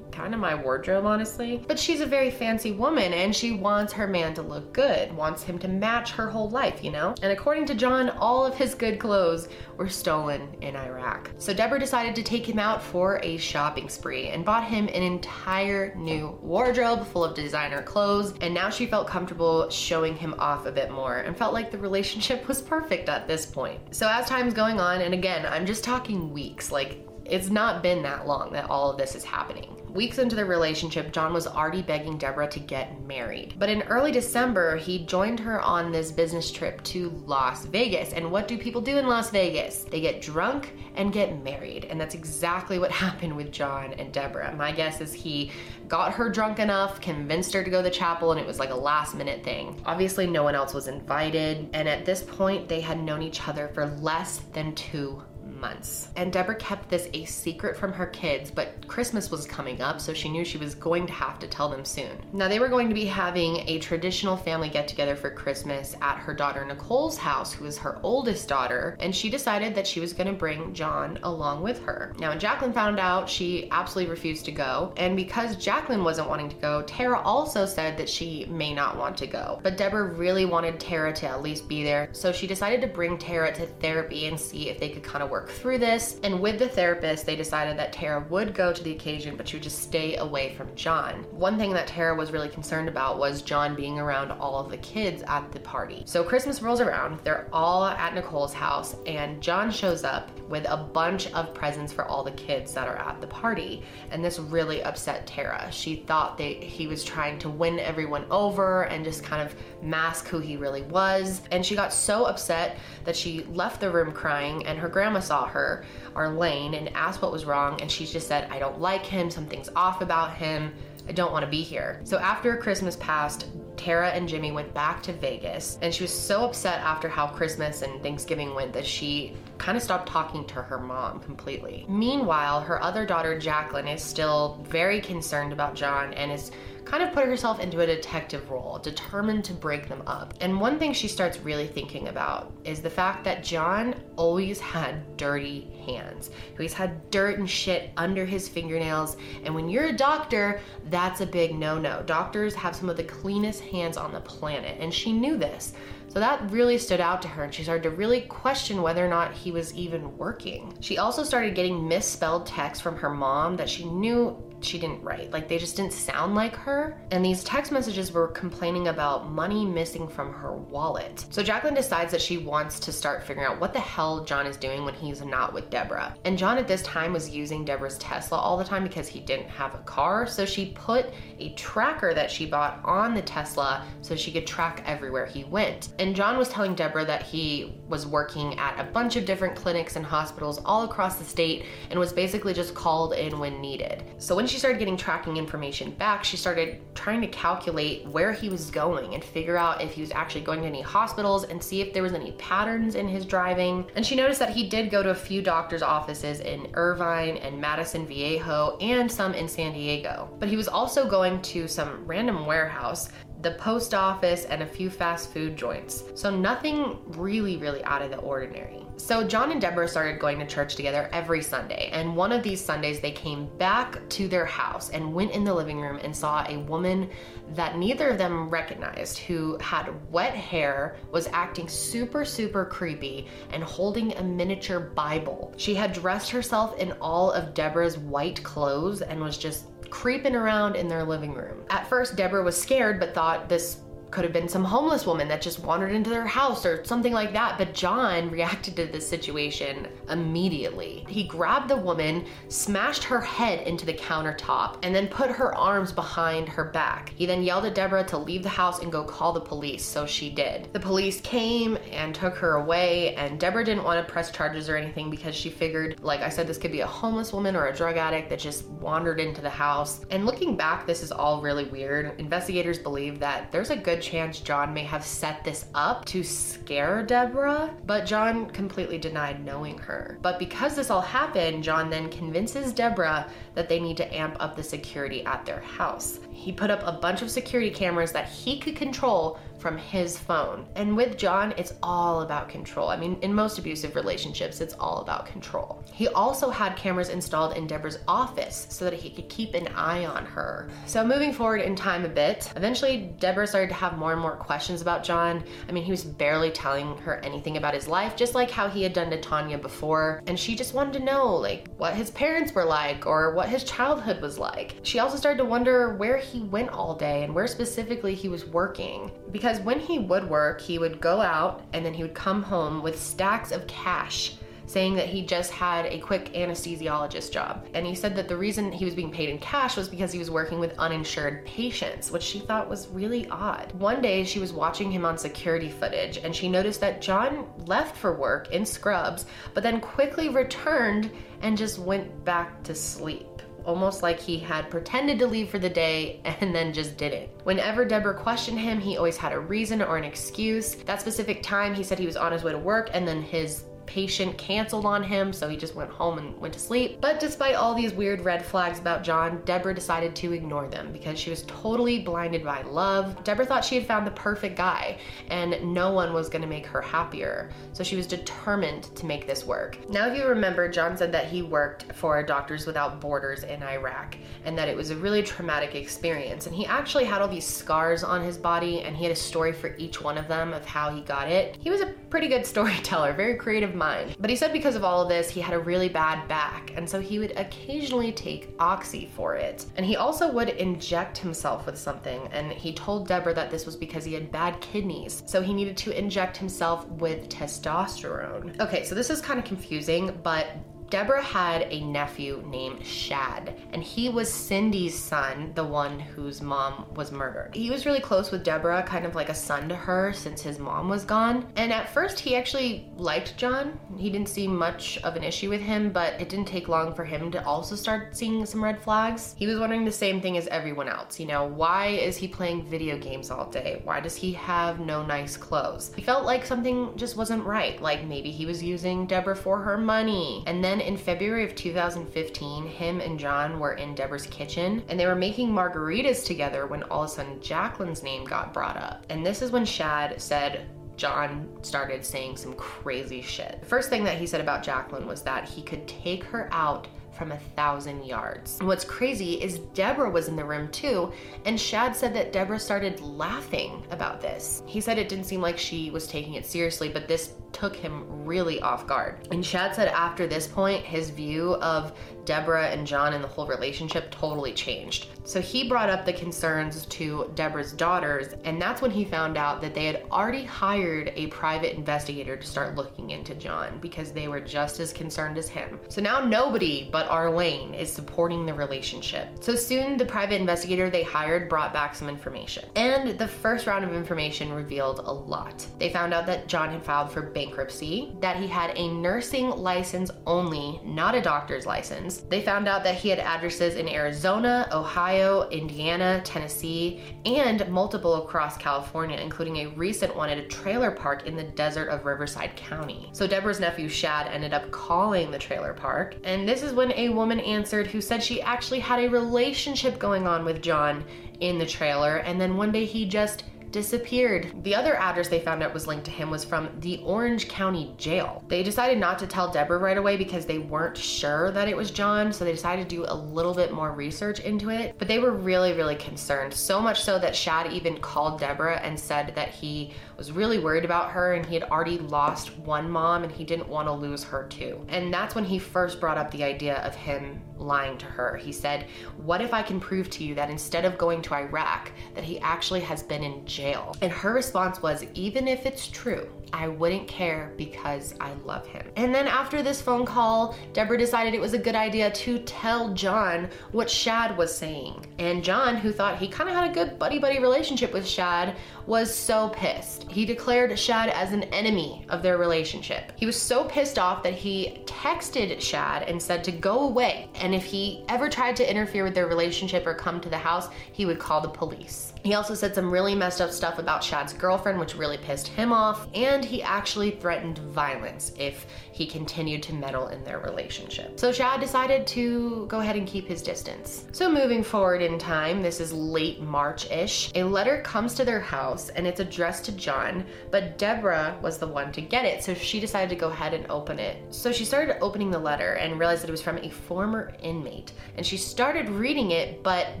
[0.16, 1.62] kind of my wardrobe, honestly.
[1.68, 5.42] But she's a very fancy woman and she wants her man to look good, wants
[5.42, 7.14] him to match her whole life, you know?
[7.20, 11.30] And according to John, all of his good clothes were stolen in Iraq.
[11.36, 15.02] So Deborah decided to take him out for a shopping spree and bought him an
[15.02, 18.32] entire new wardrobe full of designer clothes.
[18.40, 21.78] And now she felt comfortable showing him off a bit more and felt like the
[21.78, 23.80] relationship was perfect at this point.
[23.94, 28.02] So as time's going on, and again, I'm just talking weeks, like it's not been
[28.02, 29.76] that long that all of this is happening.
[29.96, 33.54] Weeks into the relationship, John was already begging Deborah to get married.
[33.58, 38.12] But in early December, he joined her on this business trip to Las Vegas.
[38.12, 39.84] And what do people do in Las Vegas?
[39.84, 41.86] They get drunk and get married.
[41.86, 44.54] And that's exactly what happened with John and Deborah.
[44.54, 45.50] My guess is he
[45.88, 48.70] got her drunk enough, convinced her to go to the chapel, and it was like
[48.70, 49.80] a last minute thing.
[49.86, 51.70] Obviously, no one else was invited.
[51.72, 55.22] And at this point, they had known each other for less than two
[55.60, 56.08] months.
[56.16, 60.12] And Deborah kept this a secret from her kids, but Christmas was coming up, so
[60.12, 62.10] she knew she was going to have to tell them soon.
[62.32, 66.18] Now, they were going to be having a traditional family get together for Christmas at
[66.18, 70.12] her daughter Nicole's house, who is her oldest daughter, and she decided that she was
[70.12, 72.14] going to bring John along with her.
[72.18, 76.48] Now, when Jacqueline found out, she absolutely refused to go, and because Jacqueline wasn't wanting
[76.50, 79.60] to go, Tara also said that she may not want to go.
[79.62, 83.18] But Deborah really wanted Tara to at least be there, so she decided to bring
[83.18, 86.20] Tara to therapy and see if they could kind of work through this.
[86.22, 89.56] And with the therapist, they decided that Tara would go to the occasion, but she
[89.56, 91.24] would just stay away from John.
[91.30, 94.76] One thing that Tara was really concerned about was John being around all of the
[94.78, 96.02] kids at the party.
[96.06, 100.76] So Christmas rolls around, they're all at Nicole's house, and John shows up with a
[100.76, 103.82] bunch of presents for all the kids that are at the party.
[104.10, 105.68] And this really upset Tara.
[105.72, 110.28] She thought that he was trying to win everyone over and just kind of mask
[110.28, 111.42] who he really was.
[111.50, 115.35] And she got so upset that she left the room crying, and her grandma saw
[115.44, 117.80] her, Arlene, and asked what was wrong.
[117.80, 120.72] And she just said, I don't like him, something's off about him.
[121.08, 122.00] I don't want to be here.
[122.04, 123.46] So after Christmas passed,
[123.76, 127.82] Tara and Jimmy went back to Vegas, and she was so upset after how Christmas
[127.82, 131.84] and Thanksgiving went that she kind of stopped talking to her mom completely.
[131.88, 136.50] Meanwhile, her other daughter, Jacqueline, is still very concerned about John and is
[136.86, 140.34] kind of put herself into a detective role, determined to break them up.
[140.40, 145.16] And one thing she starts really thinking about is the fact that John always had
[145.16, 146.28] dirty hands.
[146.28, 149.16] He always had dirt and shit under his fingernails.
[149.44, 152.02] And when you're a doctor, that's a big no no.
[152.06, 154.78] Doctors have some of the cleanest hands on the planet.
[154.80, 155.74] And she knew this.
[156.08, 159.08] So that really stood out to her, and she started to really question whether or
[159.08, 160.74] not he was even working.
[160.80, 165.30] She also started getting misspelled texts from her mom that she knew she didn't write.
[165.30, 166.98] Like they just didn't sound like her.
[167.10, 171.26] And these text messages were complaining about money missing from her wallet.
[171.30, 174.56] So Jacqueline decides that she wants to start figuring out what the hell John is
[174.56, 176.14] doing when he's not with Deborah.
[176.24, 179.48] And John at this time was using Deborah's Tesla all the time because he didn't
[179.48, 180.26] have a car.
[180.26, 181.06] So she put
[181.38, 185.90] a tracker that she bought on the Tesla so she could track everywhere he went.
[185.98, 189.96] And John was telling Deborah that he was working at a bunch of different clinics
[189.96, 194.04] and hospitals all across the state and was basically just called in when needed.
[194.18, 198.48] So when she started getting tracking information back, she started trying to calculate where he
[198.48, 201.80] was going and figure out if he was actually going to any hospitals and see
[201.80, 203.86] if there was any patterns in his driving.
[203.94, 207.60] And she noticed that he did go to a few doctor's offices in Irvine and
[207.60, 210.28] Mission Viejo and some in San Diego.
[210.38, 213.08] But he was also going to some random warehouse
[213.42, 216.04] the post office, and a few fast food joints.
[216.14, 218.82] So nothing really, really out of the ordinary.
[218.98, 222.64] So John and Deborah started going to church together every Sunday, and one of these
[222.64, 226.46] Sundays they came back to their house and went in the living room and saw
[226.48, 227.10] a woman
[227.54, 233.62] that neither of them recognized who had wet hair, was acting super, super creepy, and
[233.62, 235.52] holding a miniature Bible.
[235.56, 240.76] She had dressed herself in all of Deborah's white clothes and was just creeping around
[240.76, 241.64] in their living room.
[241.70, 243.78] At first, Deborah was scared but thought this
[244.10, 247.32] could have been some homeless woman that just wandered into their house or something like
[247.32, 247.58] that.
[247.58, 251.04] But John reacted to this situation immediately.
[251.08, 255.92] He grabbed the woman, smashed her head into the countertop, and then put her arms
[255.92, 257.12] behind her back.
[257.16, 260.06] He then yelled at Deborah to leave the house and go call the police, so
[260.06, 260.68] she did.
[260.72, 264.76] The police came and took her away, and Deborah didn't want to press charges or
[264.76, 267.74] anything because she figured, like I said, this could be a homeless woman or a
[267.74, 270.04] drug addict that just wandered into the house.
[270.10, 272.18] And looking back, this is all really weird.
[272.18, 277.02] Investigators believe that there's a good chance John may have set this up to scare
[277.02, 280.18] Deborah, but John completely denied knowing her.
[280.22, 284.56] But because this all happened, John then convinces Deborah that they need to amp up
[284.56, 286.20] the security at their house.
[286.30, 290.66] He put up a bunch of security cameras that he could control from his phone.
[290.74, 292.88] And with John, it's all about control.
[292.88, 295.82] I mean, in most abusive relationships, it's all about control.
[295.92, 300.06] He also had cameras installed in Deborah's office so that he could keep an eye
[300.06, 300.68] on her.
[300.86, 304.36] So, moving forward in time a bit, eventually Deborah started to have more and more
[304.36, 305.42] questions about John.
[305.68, 308.82] I mean, he was barely telling her anything about his life, just like how he
[308.82, 310.22] had done to Tanya before.
[310.26, 313.64] And she just wanted to know, like, what his parents were like or what his
[313.64, 314.76] childhood was like.
[314.82, 318.46] She also started to wonder where he went all day and where specifically he was
[318.46, 319.10] working.
[319.32, 322.82] Because when he would work, he would go out and then he would come home
[322.82, 327.66] with stacks of cash saying that he just had a quick anesthesiologist job.
[327.74, 330.18] And he said that the reason he was being paid in cash was because he
[330.18, 333.72] was working with uninsured patients, which she thought was really odd.
[333.74, 337.96] One day she was watching him on security footage and she noticed that John left
[337.96, 341.10] for work in scrubs, but then quickly returned
[341.42, 343.35] and just went back to sleep
[343.66, 347.28] almost like he had pretended to leave for the day and then just didn't.
[347.44, 350.76] Whenever Deborah questioned him, he always had a reason or an excuse.
[350.76, 353.64] That specific time, he said he was on his way to work and then his
[353.86, 357.00] patient canceled on him, so he just went home and went to sleep.
[357.00, 361.18] But despite all these weird red flags about John, Deborah decided to ignore them because
[361.18, 363.22] she was totally blinded by love.
[363.24, 366.82] Deborah thought she had found the perfect guy, and no one was gonna make her
[366.82, 367.50] happier.
[367.72, 369.78] So she was determined to make this work.
[369.88, 374.16] Now, if you remember, John said that he worked for Doctors Without Borders in Iraq
[374.44, 376.46] and that it was a really traumatic experience.
[376.46, 379.52] And he actually had all these scars on his body, and he had a story
[379.52, 381.56] for each one of them of how he got it.
[381.60, 384.16] He was a pretty good storyteller, very creative mind.
[384.18, 386.88] But he said because of all of this, he had a really bad back, and
[386.88, 389.66] so he would occasionally take Oxy for it.
[389.76, 393.76] And he also would inject himself with something, and he told Deborah that this was
[393.76, 398.58] because he had bad kidneys, so he needed to inject himself with testosterone.
[398.60, 400.48] Okay, so this is kind of confusing, but
[400.88, 406.86] Deborah had a nephew named Shad, and he was Cindy's son, the one whose mom
[406.94, 407.56] was murdered.
[407.56, 410.60] He was really close with Deborah, kind of like a son to her since his
[410.60, 411.46] mom was gone.
[411.56, 413.78] And at first, he actually liked John.
[413.96, 417.04] He didn't see much of an issue with him, but it didn't take long for
[417.04, 419.34] him to also start seeing some red flags.
[419.36, 421.18] He was wondering the same thing as everyone else.
[421.18, 423.80] You know, why is he playing video games all day?
[423.82, 425.92] Why does he have no nice clothes?
[425.96, 429.76] He felt like something just wasn't right, like maybe he was using Deborah for her
[429.76, 430.44] money.
[430.46, 435.00] And then then in February of 2015, him and John were in Deborah's kitchen and
[435.00, 439.06] they were making margaritas together when all of a sudden Jacqueline's name got brought up.
[439.08, 440.66] And this is when Shad said,
[440.96, 443.60] John started saying some crazy shit.
[443.60, 446.88] The first thing that he said about Jacqueline was that he could take her out
[447.16, 448.58] from a thousand yards.
[448.62, 451.12] What's crazy is Deborah was in the room too,
[451.44, 454.62] and Shad said that Deborah started laughing about this.
[454.66, 458.04] He said it didn't seem like she was taking it seriously, but this took him
[458.26, 459.26] really off guard.
[459.30, 461.96] And Shad said after this point, his view of
[462.26, 465.06] Deborah and John and the whole relationship totally changed.
[465.24, 469.60] So he brought up the concerns to Deborah's daughters, and that's when he found out
[469.60, 474.28] that they had already hired a private investigator to start looking into John because they
[474.28, 475.80] were just as concerned as him.
[475.88, 479.28] So now nobody but Arlene is supporting the relationship.
[479.40, 482.68] So soon the private investigator they hired brought back some information.
[482.76, 485.66] And the first round of information revealed a lot.
[485.78, 490.10] They found out that John had filed for bankruptcy, that he had a nursing license
[490.26, 495.48] only, not a doctor's license they found out that he had addresses in Arizona, Ohio,
[495.50, 501.36] Indiana, Tennessee, and multiple across California, including a recent one at a trailer park in
[501.36, 503.08] the desert of Riverside County.
[503.12, 507.08] So Deborah's nephew Shad ended up calling the trailer park, and this is when a
[507.10, 511.04] woman answered who said she actually had a relationship going on with John
[511.40, 514.62] in the trailer, and then one day he just disappeared.
[514.62, 517.94] The other address they found out was linked to him was from the Orange County
[517.98, 518.44] Jail.
[518.48, 521.90] They decided not to tell Deborah right away because they weren't sure that it was
[521.90, 524.94] John, so they decided to do a little bit more research into it.
[524.98, 526.52] But they were really, really concerned.
[526.52, 530.84] So much so that Shad even called Deborah and said that he was really worried
[530.84, 534.24] about her and he had already lost one mom and he didn't want to lose
[534.24, 534.84] her too.
[534.88, 538.36] And that's when he first brought up the idea of him lying to her.
[538.36, 538.86] He said,
[539.16, 542.38] What if I can prove to you that instead of going to Iraq, that he
[542.40, 543.96] actually has been in jail?
[544.02, 548.86] And her response was, Even if it's true, I wouldn't care because I love him.
[548.96, 552.92] And then after this phone call, Deborah decided it was a good idea to tell
[552.94, 555.06] John what Shad was saying.
[555.18, 558.56] And John, who thought he kind of had a good buddy buddy relationship with Shad,
[558.86, 560.04] was so pissed.
[560.10, 563.12] He declared Shad as an enemy of their relationship.
[563.16, 567.28] He was so pissed off that he texted Shad and said to go away.
[567.34, 570.68] And if he ever tried to interfere with their relationship or come to the house,
[570.92, 572.05] he would call the police.
[572.26, 575.72] He also said some really messed up stuff about Shad's girlfriend, which really pissed him
[575.72, 578.66] off, and he actually threatened violence if
[578.96, 581.20] he continued to meddle in their relationship.
[581.20, 584.06] So Shad decided to go ahead and keep his distance.
[584.12, 588.40] So moving forward in time, this is late March ish, a letter comes to their
[588.40, 592.54] house and it's addressed to John, but Deborah was the one to get it, so
[592.54, 594.34] she decided to go ahead and open it.
[594.34, 597.92] So she started opening the letter and realized that it was from a former inmate.
[598.16, 600.00] And she started reading it, but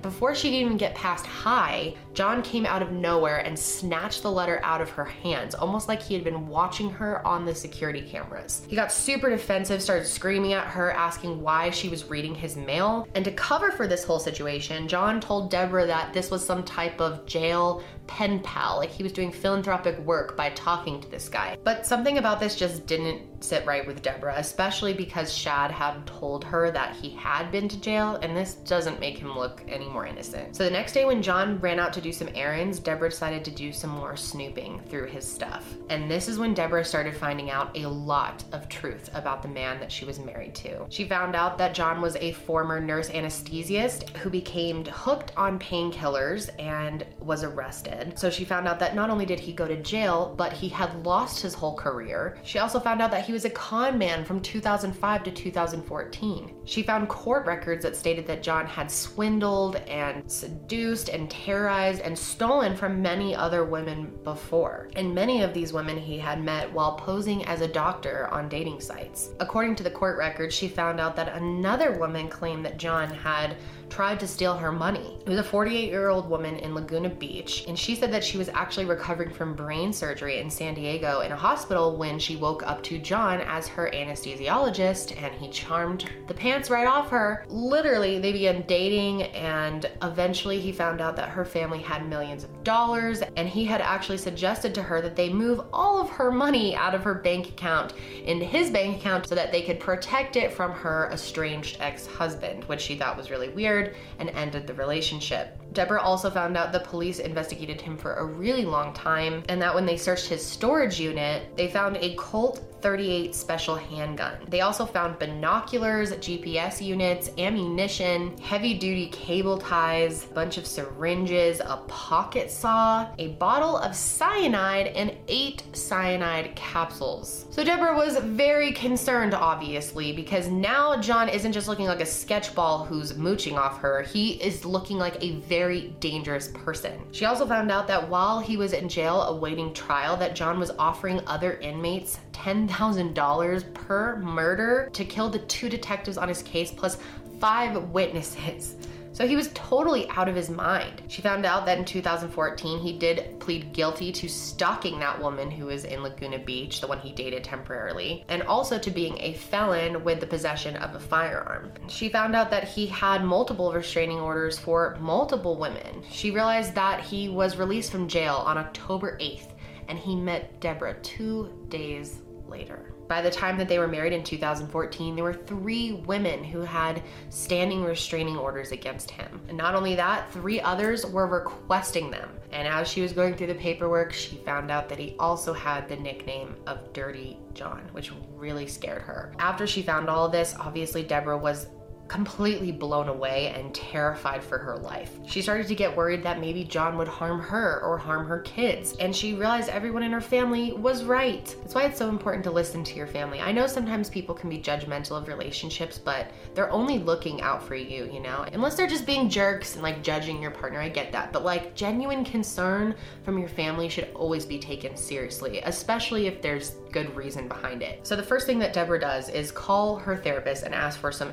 [0.00, 4.32] before she could even get past hi, John came out of nowhere and snatched the
[4.32, 8.00] letter out of her hands, almost like he had been watching her on the security
[8.00, 8.62] cameras.
[8.68, 12.56] He got got super defensive, started screaming at her, asking why she was reading his
[12.56, 13.08] mail.
[13.16, 17.00] And to cover for this whole situation, John told Deborah that this was some type
[17.00, 21.56] of jail pen pal, like he was doing philanthropic work by talking to this guy.
[21.64, 26.44] But something about this just didn't sit right with Deborah, especially because Shad had told
[26.44, 30.06] her that he had been to jail, and this doesn't make him look any more
[30.06, 30.56] innocent.
[30.56, 33.50] So the next day, when John ran out to do some errands, Deborah decided to
[33.50, 35.74] do some more snooping through his stuff.
[35.90, 39.80] And this is when Deborah started finding out a lot of truth about the man
[39.80, 40.86] that she was married to.
[40.88, 46.50] She found out that John was a former nurse anesthetist who became hooked on painkillers
[46.58, 48.18] and was arrested.
[48.18, 51.04] So she found out that not only did he go to jail, but he had
[51.04, 52.38] lost his whole career.
[52.42, 56.54] She also found out that he was a con man from 2005 to 2014.
[56.64, 62.16] She found court records that stated that John had swindled and seduced and terrorized and
[62.16, 64.90] stolen from many other women before.
[64.94, 68.80] And many of these women he had met while posing as a doctor on dating
[68.80, 69.30] sites.
[69.40, 73.56] According to the court records, she found out that another woman claimed that John had
[73.88, 75.18] tried to steal her money.
[75.24, 78.38] It was a 48 year old woman in Laguna Beach, and she said that she
[78.38, 82.66] was actually recovering from brain surgery in San Diego in a hospital when she woke
[82.66, 87.44] up to John as her anesthesiologist, and he charmed the pants right off her.
[87.48, 92.64] Literally, they began dating, and eventually he found out that her family had millions of
[92.64, 96.74] dollars, and he had actually suggested to her that they move all of her money
[96.76, 100.52] out of her bank account into his bank account so that they could protect it
[100.52, 103.75] from her estranged ex husband, which she thought was really weird
[104.18, 105.58] and ended the relationship.
[105.76, 109.74] Deborah also found out the police investigated him for a really long time, and that
[109.74, 114.38] when they searched his storage unit, they found a Colt 38 special handgun.
[114.46, 121.58] They also found binoculars, GPS units, ammunition, heavy duty cable ties, a bunch of syringes,
[121.58, 127.46] a pocket saw, a bottle of cyanide, and eight cyanide capsules.
[127.50, 132.86] So Deborah was very concerned, obviously, because now John isn't just looking like a sketchball
[132.86, 135.65] who's mooching off her, he is looking like a very
[136.00, 137.00] dangerous person.
[137.12, 140.70] She also found out that while he was in jail awaiting trial, that John was
[140.78, 146.98] offering other inmates $10,000 per murder to kill the two detectives on his case plus
[147.40, 148.76] five witnesses.
[149.16, 151.00] So he was totally out of his mind.
[151.08, 155.64] She found out that in 2014 he did plead guilty to stalking that woman who
[155.64, 160.04] was in Laguna Beach, the one he dated temporarily, and also to being a felon
[160.04, 161.72] with the possession of a firearm.
[161.88, 166.02] She found out that he had multiple restraining orders for multiple women.
[166.10, 169.48] She realized that he was released from jail on October 8th
[169.88, 172.92] and he met Deborah two days later.
[173.08, 177.02] By the time that they were married in 2014, there were three women who had
[177.30, 179.40] standing restraining orders against him.
[179.48, 182.30] And not only that, three others were requesting them.
[182.52, 185.88] And as she was going through the paperwork, she found out that he also had
[185.88, 189.32] the nickname of Dirty John, which really scared her.
[189.38, 191.66] After she found all of this, obviously Deborah was
[192.08, 195.18] completely blown away and terrified for her life.
[195.26, 198.96] She started to get worried that maybe John would harm her or harm her kids,
[198.98, 201.44] and she realized everyone in her family was right.
[201.60, 203.40] That's why it's so important to listen to your family.
[203.40, 207.74] I know sometimes people can be judgmental of relationships, but they're only looking out for
[207.74, 208.44] you, you know?
[208.52, 211.32] Unless they're just being jerks and like judging your partner, I get that.
[211.32, 212.94] But like genuine concern
[213.24, 218.06] from your family should always be taken seriously, especially if there's good reason behind it.
[218.06, 221.30] So the first thing that Deborah does is call her therapist and ask for some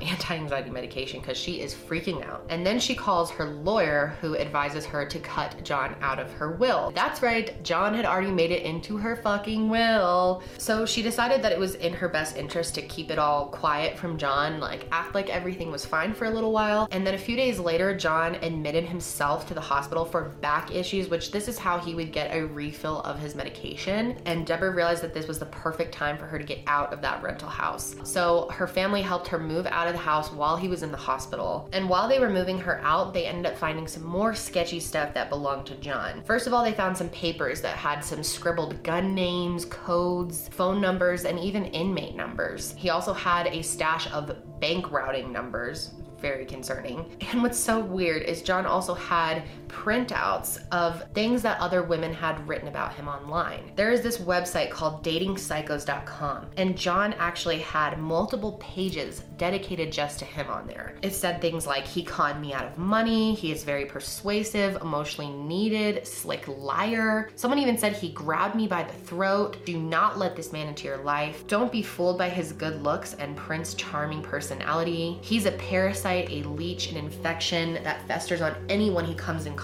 [0.72, 2.44] medication because she is freaking out.
[2.48, 6.52] And then she calls her lawyer who advises her to cut John out of her
[6.52, 6.92] will.
[6.94, 10.42] That's right, John had already made it into her fucking will.
[10.58, 13.98] So she decided that it was in her best interest to keep it all quiet
[13.98, 16.88] from John, like act like everything was fine for a little while.
[16.90, 21.08] And then a few days later, John admitted himself to the hospital for back issues,
[21.08, 24.18] which this is how he would get a refill of his medication.
[24.24, 27.00] And Deborah realized that this was the perfect time for her to get out of
[27.02, 27.96] that rental house.
[28.02, 30.96] So her family helped her move out of the house while he was in the
[30.96, 31.68] hospital.
[31.72, 35.14] And while they were moving her out, they ended up finding some more sketchy stuff
[35.14, 36.22] that belonged to John.
[36.24, 40.80] First of all, they found some papers that had some scribbled gun names, codes, phone
[40.80, 42.74] numbers, and even inmate numbers.
[42.76, 45.92] He also had a stash of bank routing numbers
[46.24, 47.04] very concerning.
[47.32, 49.42] And what's so weird is John also had
[49.74, 53.72] printouts of things that other women had written about him online.
[53.74, 60.24] There is this website called datingpsychos.com, and John actually had multiple pages dedicated just to
[60.24, 60.94] him on there.
[61.02, 65.32] It said things like, he conned me out of money, he is very persuasive, emotionally
[65.32, 67.30] needed, slick liar.
[67.34, 69.56] Someone even said he grabbed me by the throat.
[69.66, 71.46] Do not let this man into your life.
[71.48, 75.18] Don't be fooled by his good looks and Prince Charming personality.
[75.20, 79.63] He's a parasite, a leech, an infection that festers on anyone he comes in contact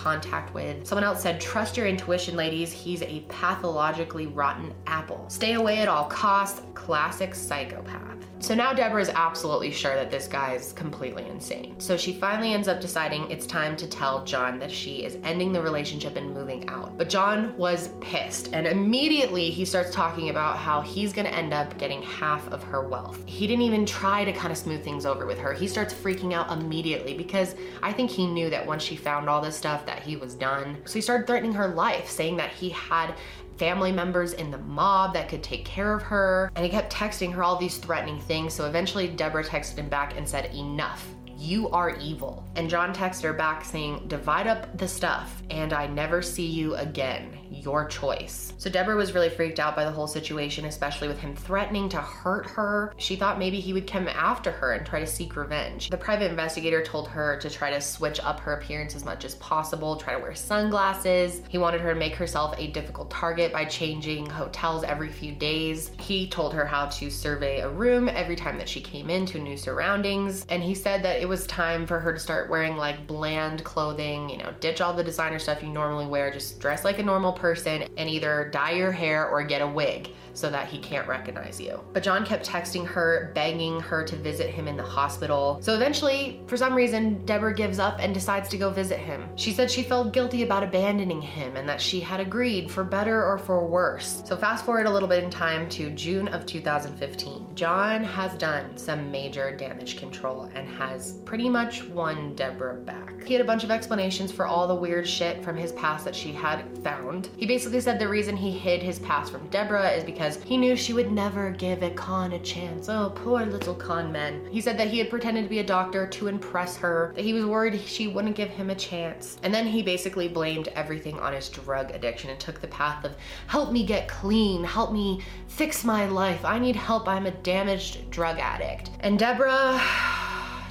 [0.55, 0.87] with.
[0.87, 2.73] Someone else said, Trust your intuition, ladies.
[2.73, 5.25] He's a pathologically rotten apple.
[5.29, 6.63] Stay away at all costs.
[6.75, 8.11] Classic psychopath.
[8.43, 11.79] So now Deborah is absolutely sure that this guy is completely insane.
[11.79, 15.53] So she finally ends up deciding it's time to tell John that she is ending
[15.53, 16.97] the relationship and moving out.
[16.97, 21.77] But John was pissed and immediately he starts talking about how he's gonna end up
[21.77, 23.23] getting half of her wealth.
[23.27, 25.53] He didn't even try to kind of smooth things over with her.
[25.53, 29.43] He starts freaking out immediately because I think he knew that once she found all
[29.43, 30.79] this stuff that he was done.
[30.85, 33.15] So he started threatening her life, saying that he had
[33.57, 36.51] family members in the mob that could take care of her.
[36.57, 38.55] And he kept texting her all these threatening things.
[38.55, 41.07] So eventually, Deborah texted him back and said, Enough.
[41.37, 42.45] You are evil.
[42.57, 46.75] And John texted her back saying, Divide up the stuff and I never see you
[46.75, 48.53] again your choice.
[48.59, 51.99] So Deborah was really freaked out by the whole situation, especially with him threatening to
[51.99, 52.93] hurt her.
[52.97, 55.91] She thought maybe he would come after her and try to seek revenge.
[55.91, 59.35] The private investigator told her to try to switch up her appearance as much as
[59.37, 61.43] possible, try to wear sunglasses.
[61.49, 65.91] He wanted her to make herself a difficult target by changing hotels every few days.
[65.99, 69.57] He told her how to survey a room every time that she came into new
[69.57, 70.47] surroundings.
[70.49, 74.29] And he said that it was time for her to start wearing like bland clothing,
[74.29, 77.33] you know, ditch all the designer stuff you normally wear, just dress like a normal
[77.41, 80.11] person and either dye your hair or get a wig
[80.41, 81.81] so that he can't recognize you.
[81.93, 85.59] But John kept texting her, begging her to visit him in the hospital.
[85.63, 89.29] So eventually, for some reason, Deborah gives up and decides to go visit him.
[89.37, 93.25] She said she felt guilty about abandoning him and that she had agreed for better
[93.25, 94.23] or for worse.
[94.25, 97.55] So fast forward a little bit in time to June of 2015.
[97.55, 103.23] John has done some major damage control and has pretty much won Deborah back.
[103.25, 106.17] He had a bunch of explanations for all the weird shit from his past that
[106.17, 107.29] she had found.
[107.37, 110.77] He basically said the reason he hid his past from Deborah is because he knew
[110.77, 112.89] she would never give a con a chance.
[112.89, 114.47] Oh, poor little con men.
[114.51, 117.33] He said that he had pretended to be a doctor to impress her, that he
[117.33, 119.39] was worried she wouldn't give him a chance.
[119.43, 123.15] And then he basically blamed everything on his drug addiction and took the path of
[123.47, 126.45] help me get clean, help me fix my life.
[126.45, 127.09] I need help.
[127.09, 128.91] I'm a damaged drug addict.
[129.01, 129.81] And Deborah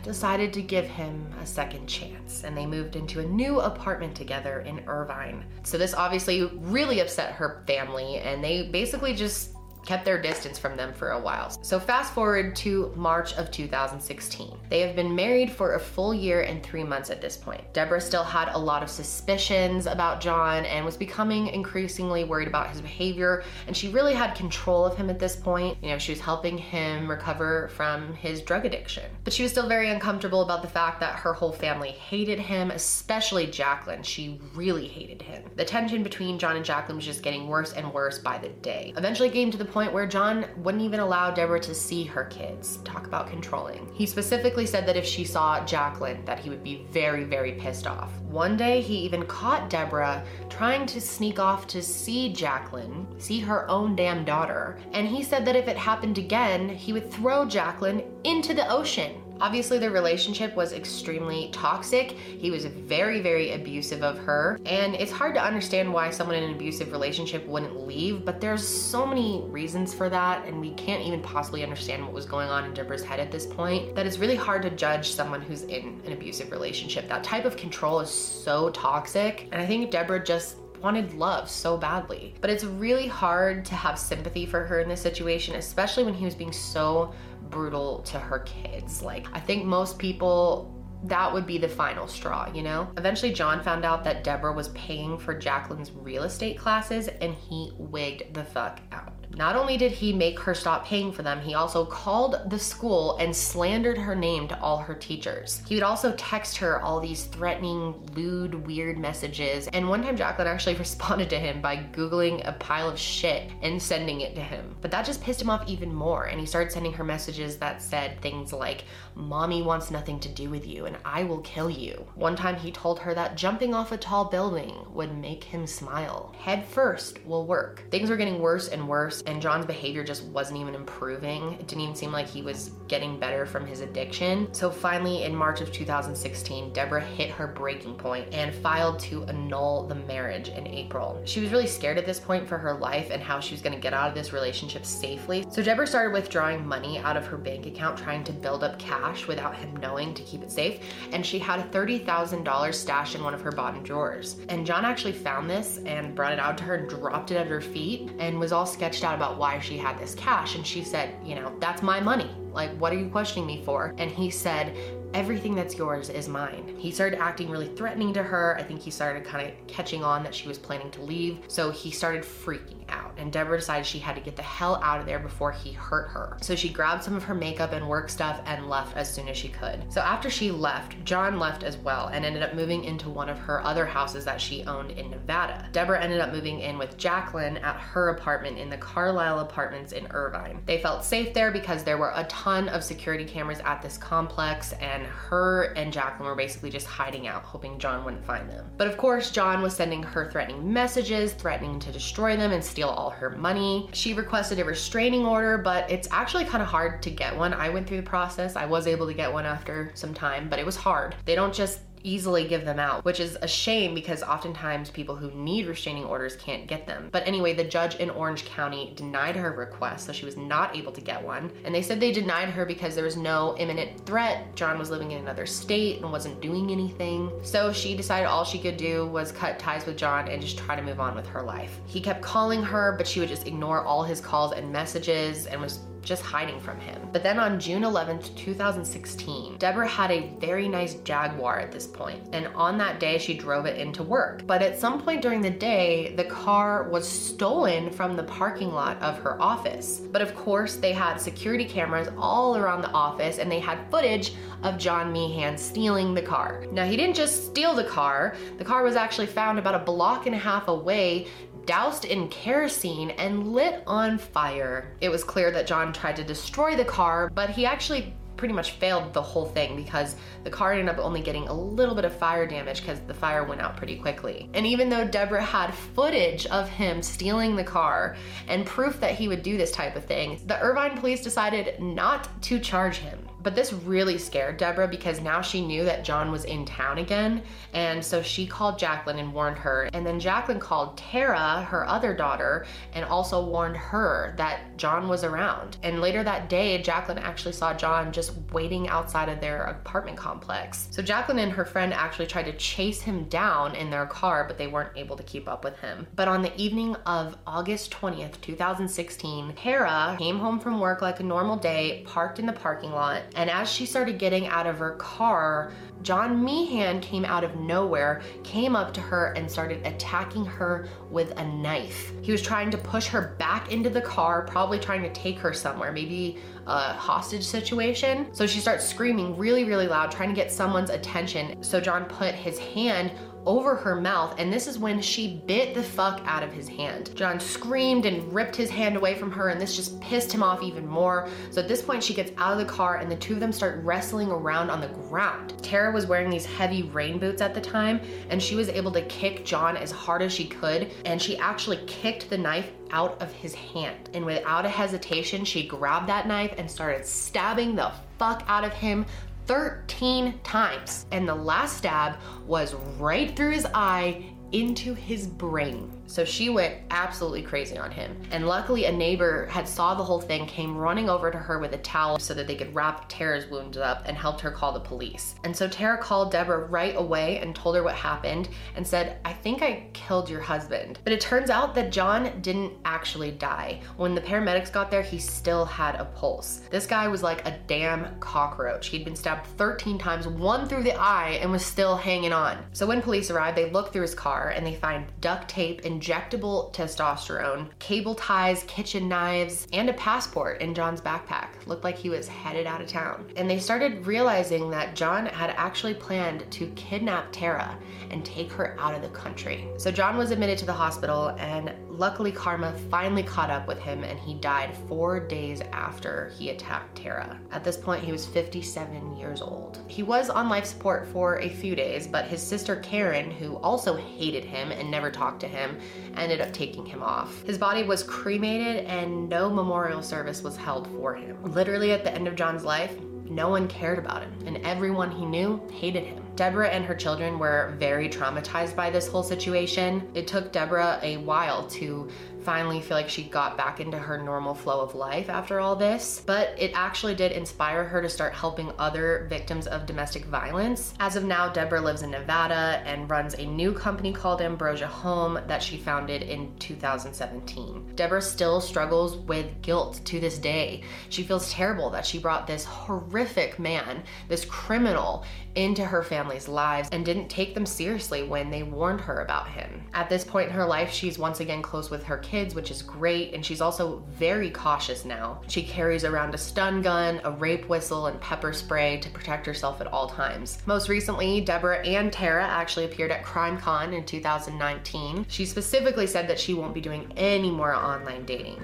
[0.10, 4.62] decided to give him a second chance and they moved into a new apartment together
[4.62, 5.46] in Irvine.
[5.62, 9.52] So this obviously really upset her family and they basically just
[9.90, 11.50] kept their distance from them for a while.
[11.64, 14.56] So fast forward to March of 2016.
[14.70, 17.74] They have been married for a full year and three months at this point.
[17.74, 22.70] Deborah still had a lot of suspicions about John and was becoming increasingly worried about
[22.70, 25.76] his behavior, and she really had control of him at this point.
[25.82, 29.06] You know, she was helping him recover from his drug addiction.
[29.24, 32.70] But she was still very uncomfortable about the fact that her whole family hated him,
[32.70, 34.04] especially Jacqueline.
[34.04, 35.46] She really hated him.
[35.56, 38.94] The tension between John and Jacqueline was just getting worse and worse by the day.
[38.96, 42.26] Eventually came to the point point where John wouldn't even allow Deborah to see her
[42.26, 42.80] kids.
[42.84, 43.90] Talk about controlling.
[43.94, 47.88] He specifically said that if she saw Jacqueline, that he would be very, very pissed
[47.88, 48.12] off.
[48.24, 53.70] One day, he even caught Deborah trying to sneak off to see Jacqueline, see her
[53.70, 54.78] own damn daughter.
[54.92, 59.14] And he said that if it happened again, he would throw Jacqueline into the ocean.
[59.42, 62.12] Obviously, their relationship was extremely toxic.
[62.12, 64.60] He was very, very abusive of her.
[64.66, 68.68] And it's hard to understand why someone in an abusive relationship wouldn't leave, but there's
[68.68, 70.46] so many reasons for that.
[70.46, 73.46] And we can't even possibly understand what was going on in Deborah's head at this
[73.46, 77.08] point that it's really hard to judge someone who's in an abusive relationship.
[77.08, 79.48] That type of control is so toxic.
[79.52, 82.34] And I think Deborah just wanted love so badly.
[82.42, 86.26] But it's really hard to have sympathy for her in this situation, especially when he
[86.26, 87.14] was being so
[87.50, 89.02] brutal to her kids.
[89.02, 92.92] Like, I think most people that would be the final straw, you know?
[92.98, 97.72] Eventually, John found out that Deborah was paying for Jacqueline's real estate classes and he
[97.78, 99.19] wigged the fuck out.
[99.36, 103.16] Not only did he make her stop paying for them, he also called the school
[103.18, 105.62] and slandered her name to all her teachers.
[105.68, 109.68] He would also text her all these threatening, lewd, weird messages.
[109.68, 113.82] And one time, Jacqueline actually responded to him by Googling a pile of shit and
[113.82, 114.76] sending it to him.
[114.82, 116.26] But that just pissed him off even more.
[116.26, 120.50] And he started sending her messages that said things like, Mommy wants nothing to do
[120.50, 122.06] with you and I will kill you.
[122.16, 126.34] One time, he told her that jumping off a tall building would make him smile.
[126.40, 127.84] Head first will work.
[127.92, 131.54] Things were getting worse and worse and John's behavior just wasn't even improving.
[131.54, 134.54] It didn't even seem like he was getting better from his addiction.
[134.54, 139.88] So finally, in March of 2016, Deborah hit her breaking point and filed to annul
[139.88, 141.22] the marriage in April.
[141.26, 143.76] She was really scared at this point for her life and how she was going
[143.76, 145.46] to get out of this relationship safely.
[145.50, 149.28] So Deborah started withdrawing money out of her bank account, trying to build up cash
[149.28, 150.82] without him knowing to keep it safe.
[151.12, 154.38] And she had a $30,000 stashed in one of her bottom drawers.
[154.50, 157.62] And John actually found this and brought it out to her, dropped it at her
[157.62, 160.56] feet, and was all sketched out about why she had this cash.
[160.56, 162.30] And she said, You know, that's my money.
[162.52, 163.94] Like, what are you questioning me for?
[163.98, 164.76] And he said,
[165.14, 166.76] everything that's yours is mine.
[166.78, 168.56] He started acting really threatening to her.
[168.58, 171.40] I think he started kind of catching on that she was planning to leave.
[171.48, 173.14] So he started freaking out.
[173.18, 176.10] And Deborah decided she had to get the hell out of there before he hurt
[176.10, 176.38] her.
[176.42, 179.38] So she grabbed some of her makeup and work stuff and left as soon as
[179.38, 179.92] she could.
[179.92, 183.38] So after she left, John left as well and ended up moving into one of
[183.40, 185.68] her other houses that she owned in Nevada.
[185.72, 190.08] Deborah ended up moving in with Jacqueline at her apartment in the Carlisle Apartments in
[190.12, 190.62] Irvine.
[190.66, 194.74] They felt safe there because there were a ton of security cameras at this complex
[194.74, 198.66] and her and Jacqueline were basically just hiding out, hoping John wouldn't find them.
[198.78, 202.79] But of course, John was sending her threatening messages, threatening to destroy them and steal
[202.88, 203.90] all her money.
[203.94, 207.54] She requested a restraining order, but it's actually kind of hard to get one.
[207.54, 208.56] I went through the process.
[208.56, 211.16] I was able to get one after some time, but it was hard.
[211.26, 215.32] They don't just easily give them out, which is a shame because oftentimes people who
[215.32, 217.10] need restraining orders can't get them.
[217.12, 220.92] But anyway, the judge in Orange County denied her request, so she was not able
[220.92, 221.52] to get one.
[221.64, 224.56] And they said they denied her because there was no imminent threat.
[224.56, 227.32] John was living in another state and wasn't doing anything.
[227.44, 230.76] So she decided all she could do was cut ties with John and just try
[230.76, 231.80] to move on with her life.
[231.86, 235.60] He kept calling her, but she would just ignore all his calls and messages and
[235.60, 237.02] was just hiding from him.
[237.12, 242.24] But then on June 11th, 2016, Deborah had a very nice Jaguar at this point,
[242.34, 244.46] and on that day she drove it into work.
[244.46, 249.02] But at some point during the day, the car was stolen from the parking lot
[249.02, 250.02] of her office.
[250.12, 254.34] But of course, they had security cameras all around the office and they had footage
[254.64, 256.66] of John Meehan stealing the car.
[256.72, 260.26] Now, he didn't just steal the car, the car was actually found about a block
[260.26, 261.28] and a half away
[261.70, 264.96] doused in kerosene and lit on fire.
[265.02, 268.72] It was clear that John tried to destroy the car, but he actually pretty much
[268.72, 272.18] failed the whole thing because the car ended up only getting a little bit of
[272.18, 274.50] fire damage because the fire went out pretty quickly.
[274.56, 278.16] And even though Deborah had footage of him stealing the car
[278.48, 282.42] and proof that he would do this type of thing, the Irvine police decided not
[282.42, 283.29] to charge him.
[283.42, 287.44] But this really scared Deborah because now she knew that John was in town again.
[287.74, 289.90] And so she called Jacqueline and warned her.
[289.94, 295.24] And then Jacqueline called Tara, her other daughter, and also warned her that John was
[295.24, 295.78] around.
[295.84, 300.88] And later that day, Jacqueline actually saw John just waiting outside of their apartment complex.
[300.92, 304.58] So Jacqueline and her friend actually tried to chase him down in their car, but
[304.58, 306.08] they weren't able to keep up with him.
[306.16, 311.24] But on the evening of August 20th, 2016, Tara came home from work like a
[311.24, 314.92] normal day, parked in the parking lot, and as she started getting out of her
[314.94, 315.72] car,
[316.02, 321.38] John Meehan came out of nowhere, came up to her, and started attacking her with
[321.38, 322.14] a knife.
[322.22, 325.54] He was trying to push her back into the car, probably trying to take her
[325.54, 328.34] somewhere, maybe a hostage situation.
[328.34, 331.62] So she starts screaming really, really loud, trying to get someone's attention.
[331.62, 333.12] So John put his hand
[333.46, 337.16] over her mouth, and this is when she bit the fuck out of his hand.
[337.16, 340.62] John screamed and ripped his hand away from her, and this just pissed him off
[340.62, 341.30] even more.
[341.52, 343.52] So at this point, she gets out of the car, and the two of them
[343.52, 345.54] start wrestling around on the ground.
[345.64, 349.02] Tara was wearing these heavy rain boots at the time, and she was able to
[349.04, 353.32] kick John as hard as she could, and she actually kicked the knife out of
[353.32, 354.10] his hand.
[354.14, 358.74] And without a hesitation, she grabbed that knife and started stabbing the fuck out of
[358.74, 359.06] him
[359.50, 361.08] 13 times.
[361.12, 365.99] And the last stab was right through his eye into his brain.
[366.10, 368.20] So she went absolutely crazy on him.
[368.32, 371.74] And luckily a neighbor had saw the whole thing, came running over to her with
[371.74, 374.80] a towel so that they could wrap Tara's wounds up and helped her call the
[374.80, 375.36] police.
[375.44, 379.34] And so Tara called Deborah right away and told her what happened and said, I
[379.34, 380.98] think I killed your husband.
[381.04, 383.80] But it turns out that John didn't actually die.
[383.98, 386.62] When the paramedics got there, he still had a pulse.
[386.72, 388.88] This guy was like a damn cockroach.
[388.88, 392.66] He'd been stabbed 13 times, one through the eye, and was still hanging on.
[392.74, 395.99] So when police arrived, they look through his car and they find duct tape and
[396.00, 401.50] injectable testosterone, cable ties, kitchen knives, and a passport in John's backpack.
[401.66, 403.26] Looked like he was headed out of town.
[403.36, 407.78] And they started realizing that John had actually planned to kidnap Tara
[408.12, 409.68] and take her out of the country.
[409.78, 414.04] So John was admitted to the hospital and luckily, karma finally caught up with him
[414.04, 417.40] and he died four days after he attacked Tara.
[417.52, 419.84] At this point, he was 57 years old.
[419.88, 423.96] He was on life support for a few days, but his sister Karen, who also
[423.96, 425.78] hated him and never talked to him,
[426.16, 427.44] ended up taking him off.
[427.44, 431.38] His body was cremated and no memorial service was held for him.
[431.44, 432.96] Literally at the end of John's life,
[433.30, 436.24] no one cared about him, and everyone he knew hated him.
[436.36, 440.10] Deborah and her children were very traumatized by this whole situation.
[440.14, 442.10] It took Deborah a while to
[442.50, 446.24] finally feel like she got back into her normal flow of life after all this,
[446.26, 450.96] but it actually did inspire her to start helping other victims of domestic violence.
[451.00, 455.40] As of now, Deborah lives in Nevada and runs a new company called Ambrosia Home
[455.46, 457.92] that she founded in 2017.
[457.96, 460.82] Deborah still struggles with guilt to this day.
[461.10, 465.24] She feels terrible that she brought this horrific man, this criminal,
[465.56, 469.84] into her family's lives and didn't take them seriously when they warned her about him.
[469.94, 472.82] At this point in her life, she's once again close with her kids, which is
[472.82, 475.42] great, and she's also very cautious now.
[475.48, 479.82] She carries around a stun gun, a rape whistle, and pepper spray to protect herself
[479.82, 480.60] at all times.
[480.66, 485.26] Most recently, Deborah and Tara actually appeared at CrimeCon in 2019.
[485.28, 488.64] She specifically said that she won't be doing any more online dating.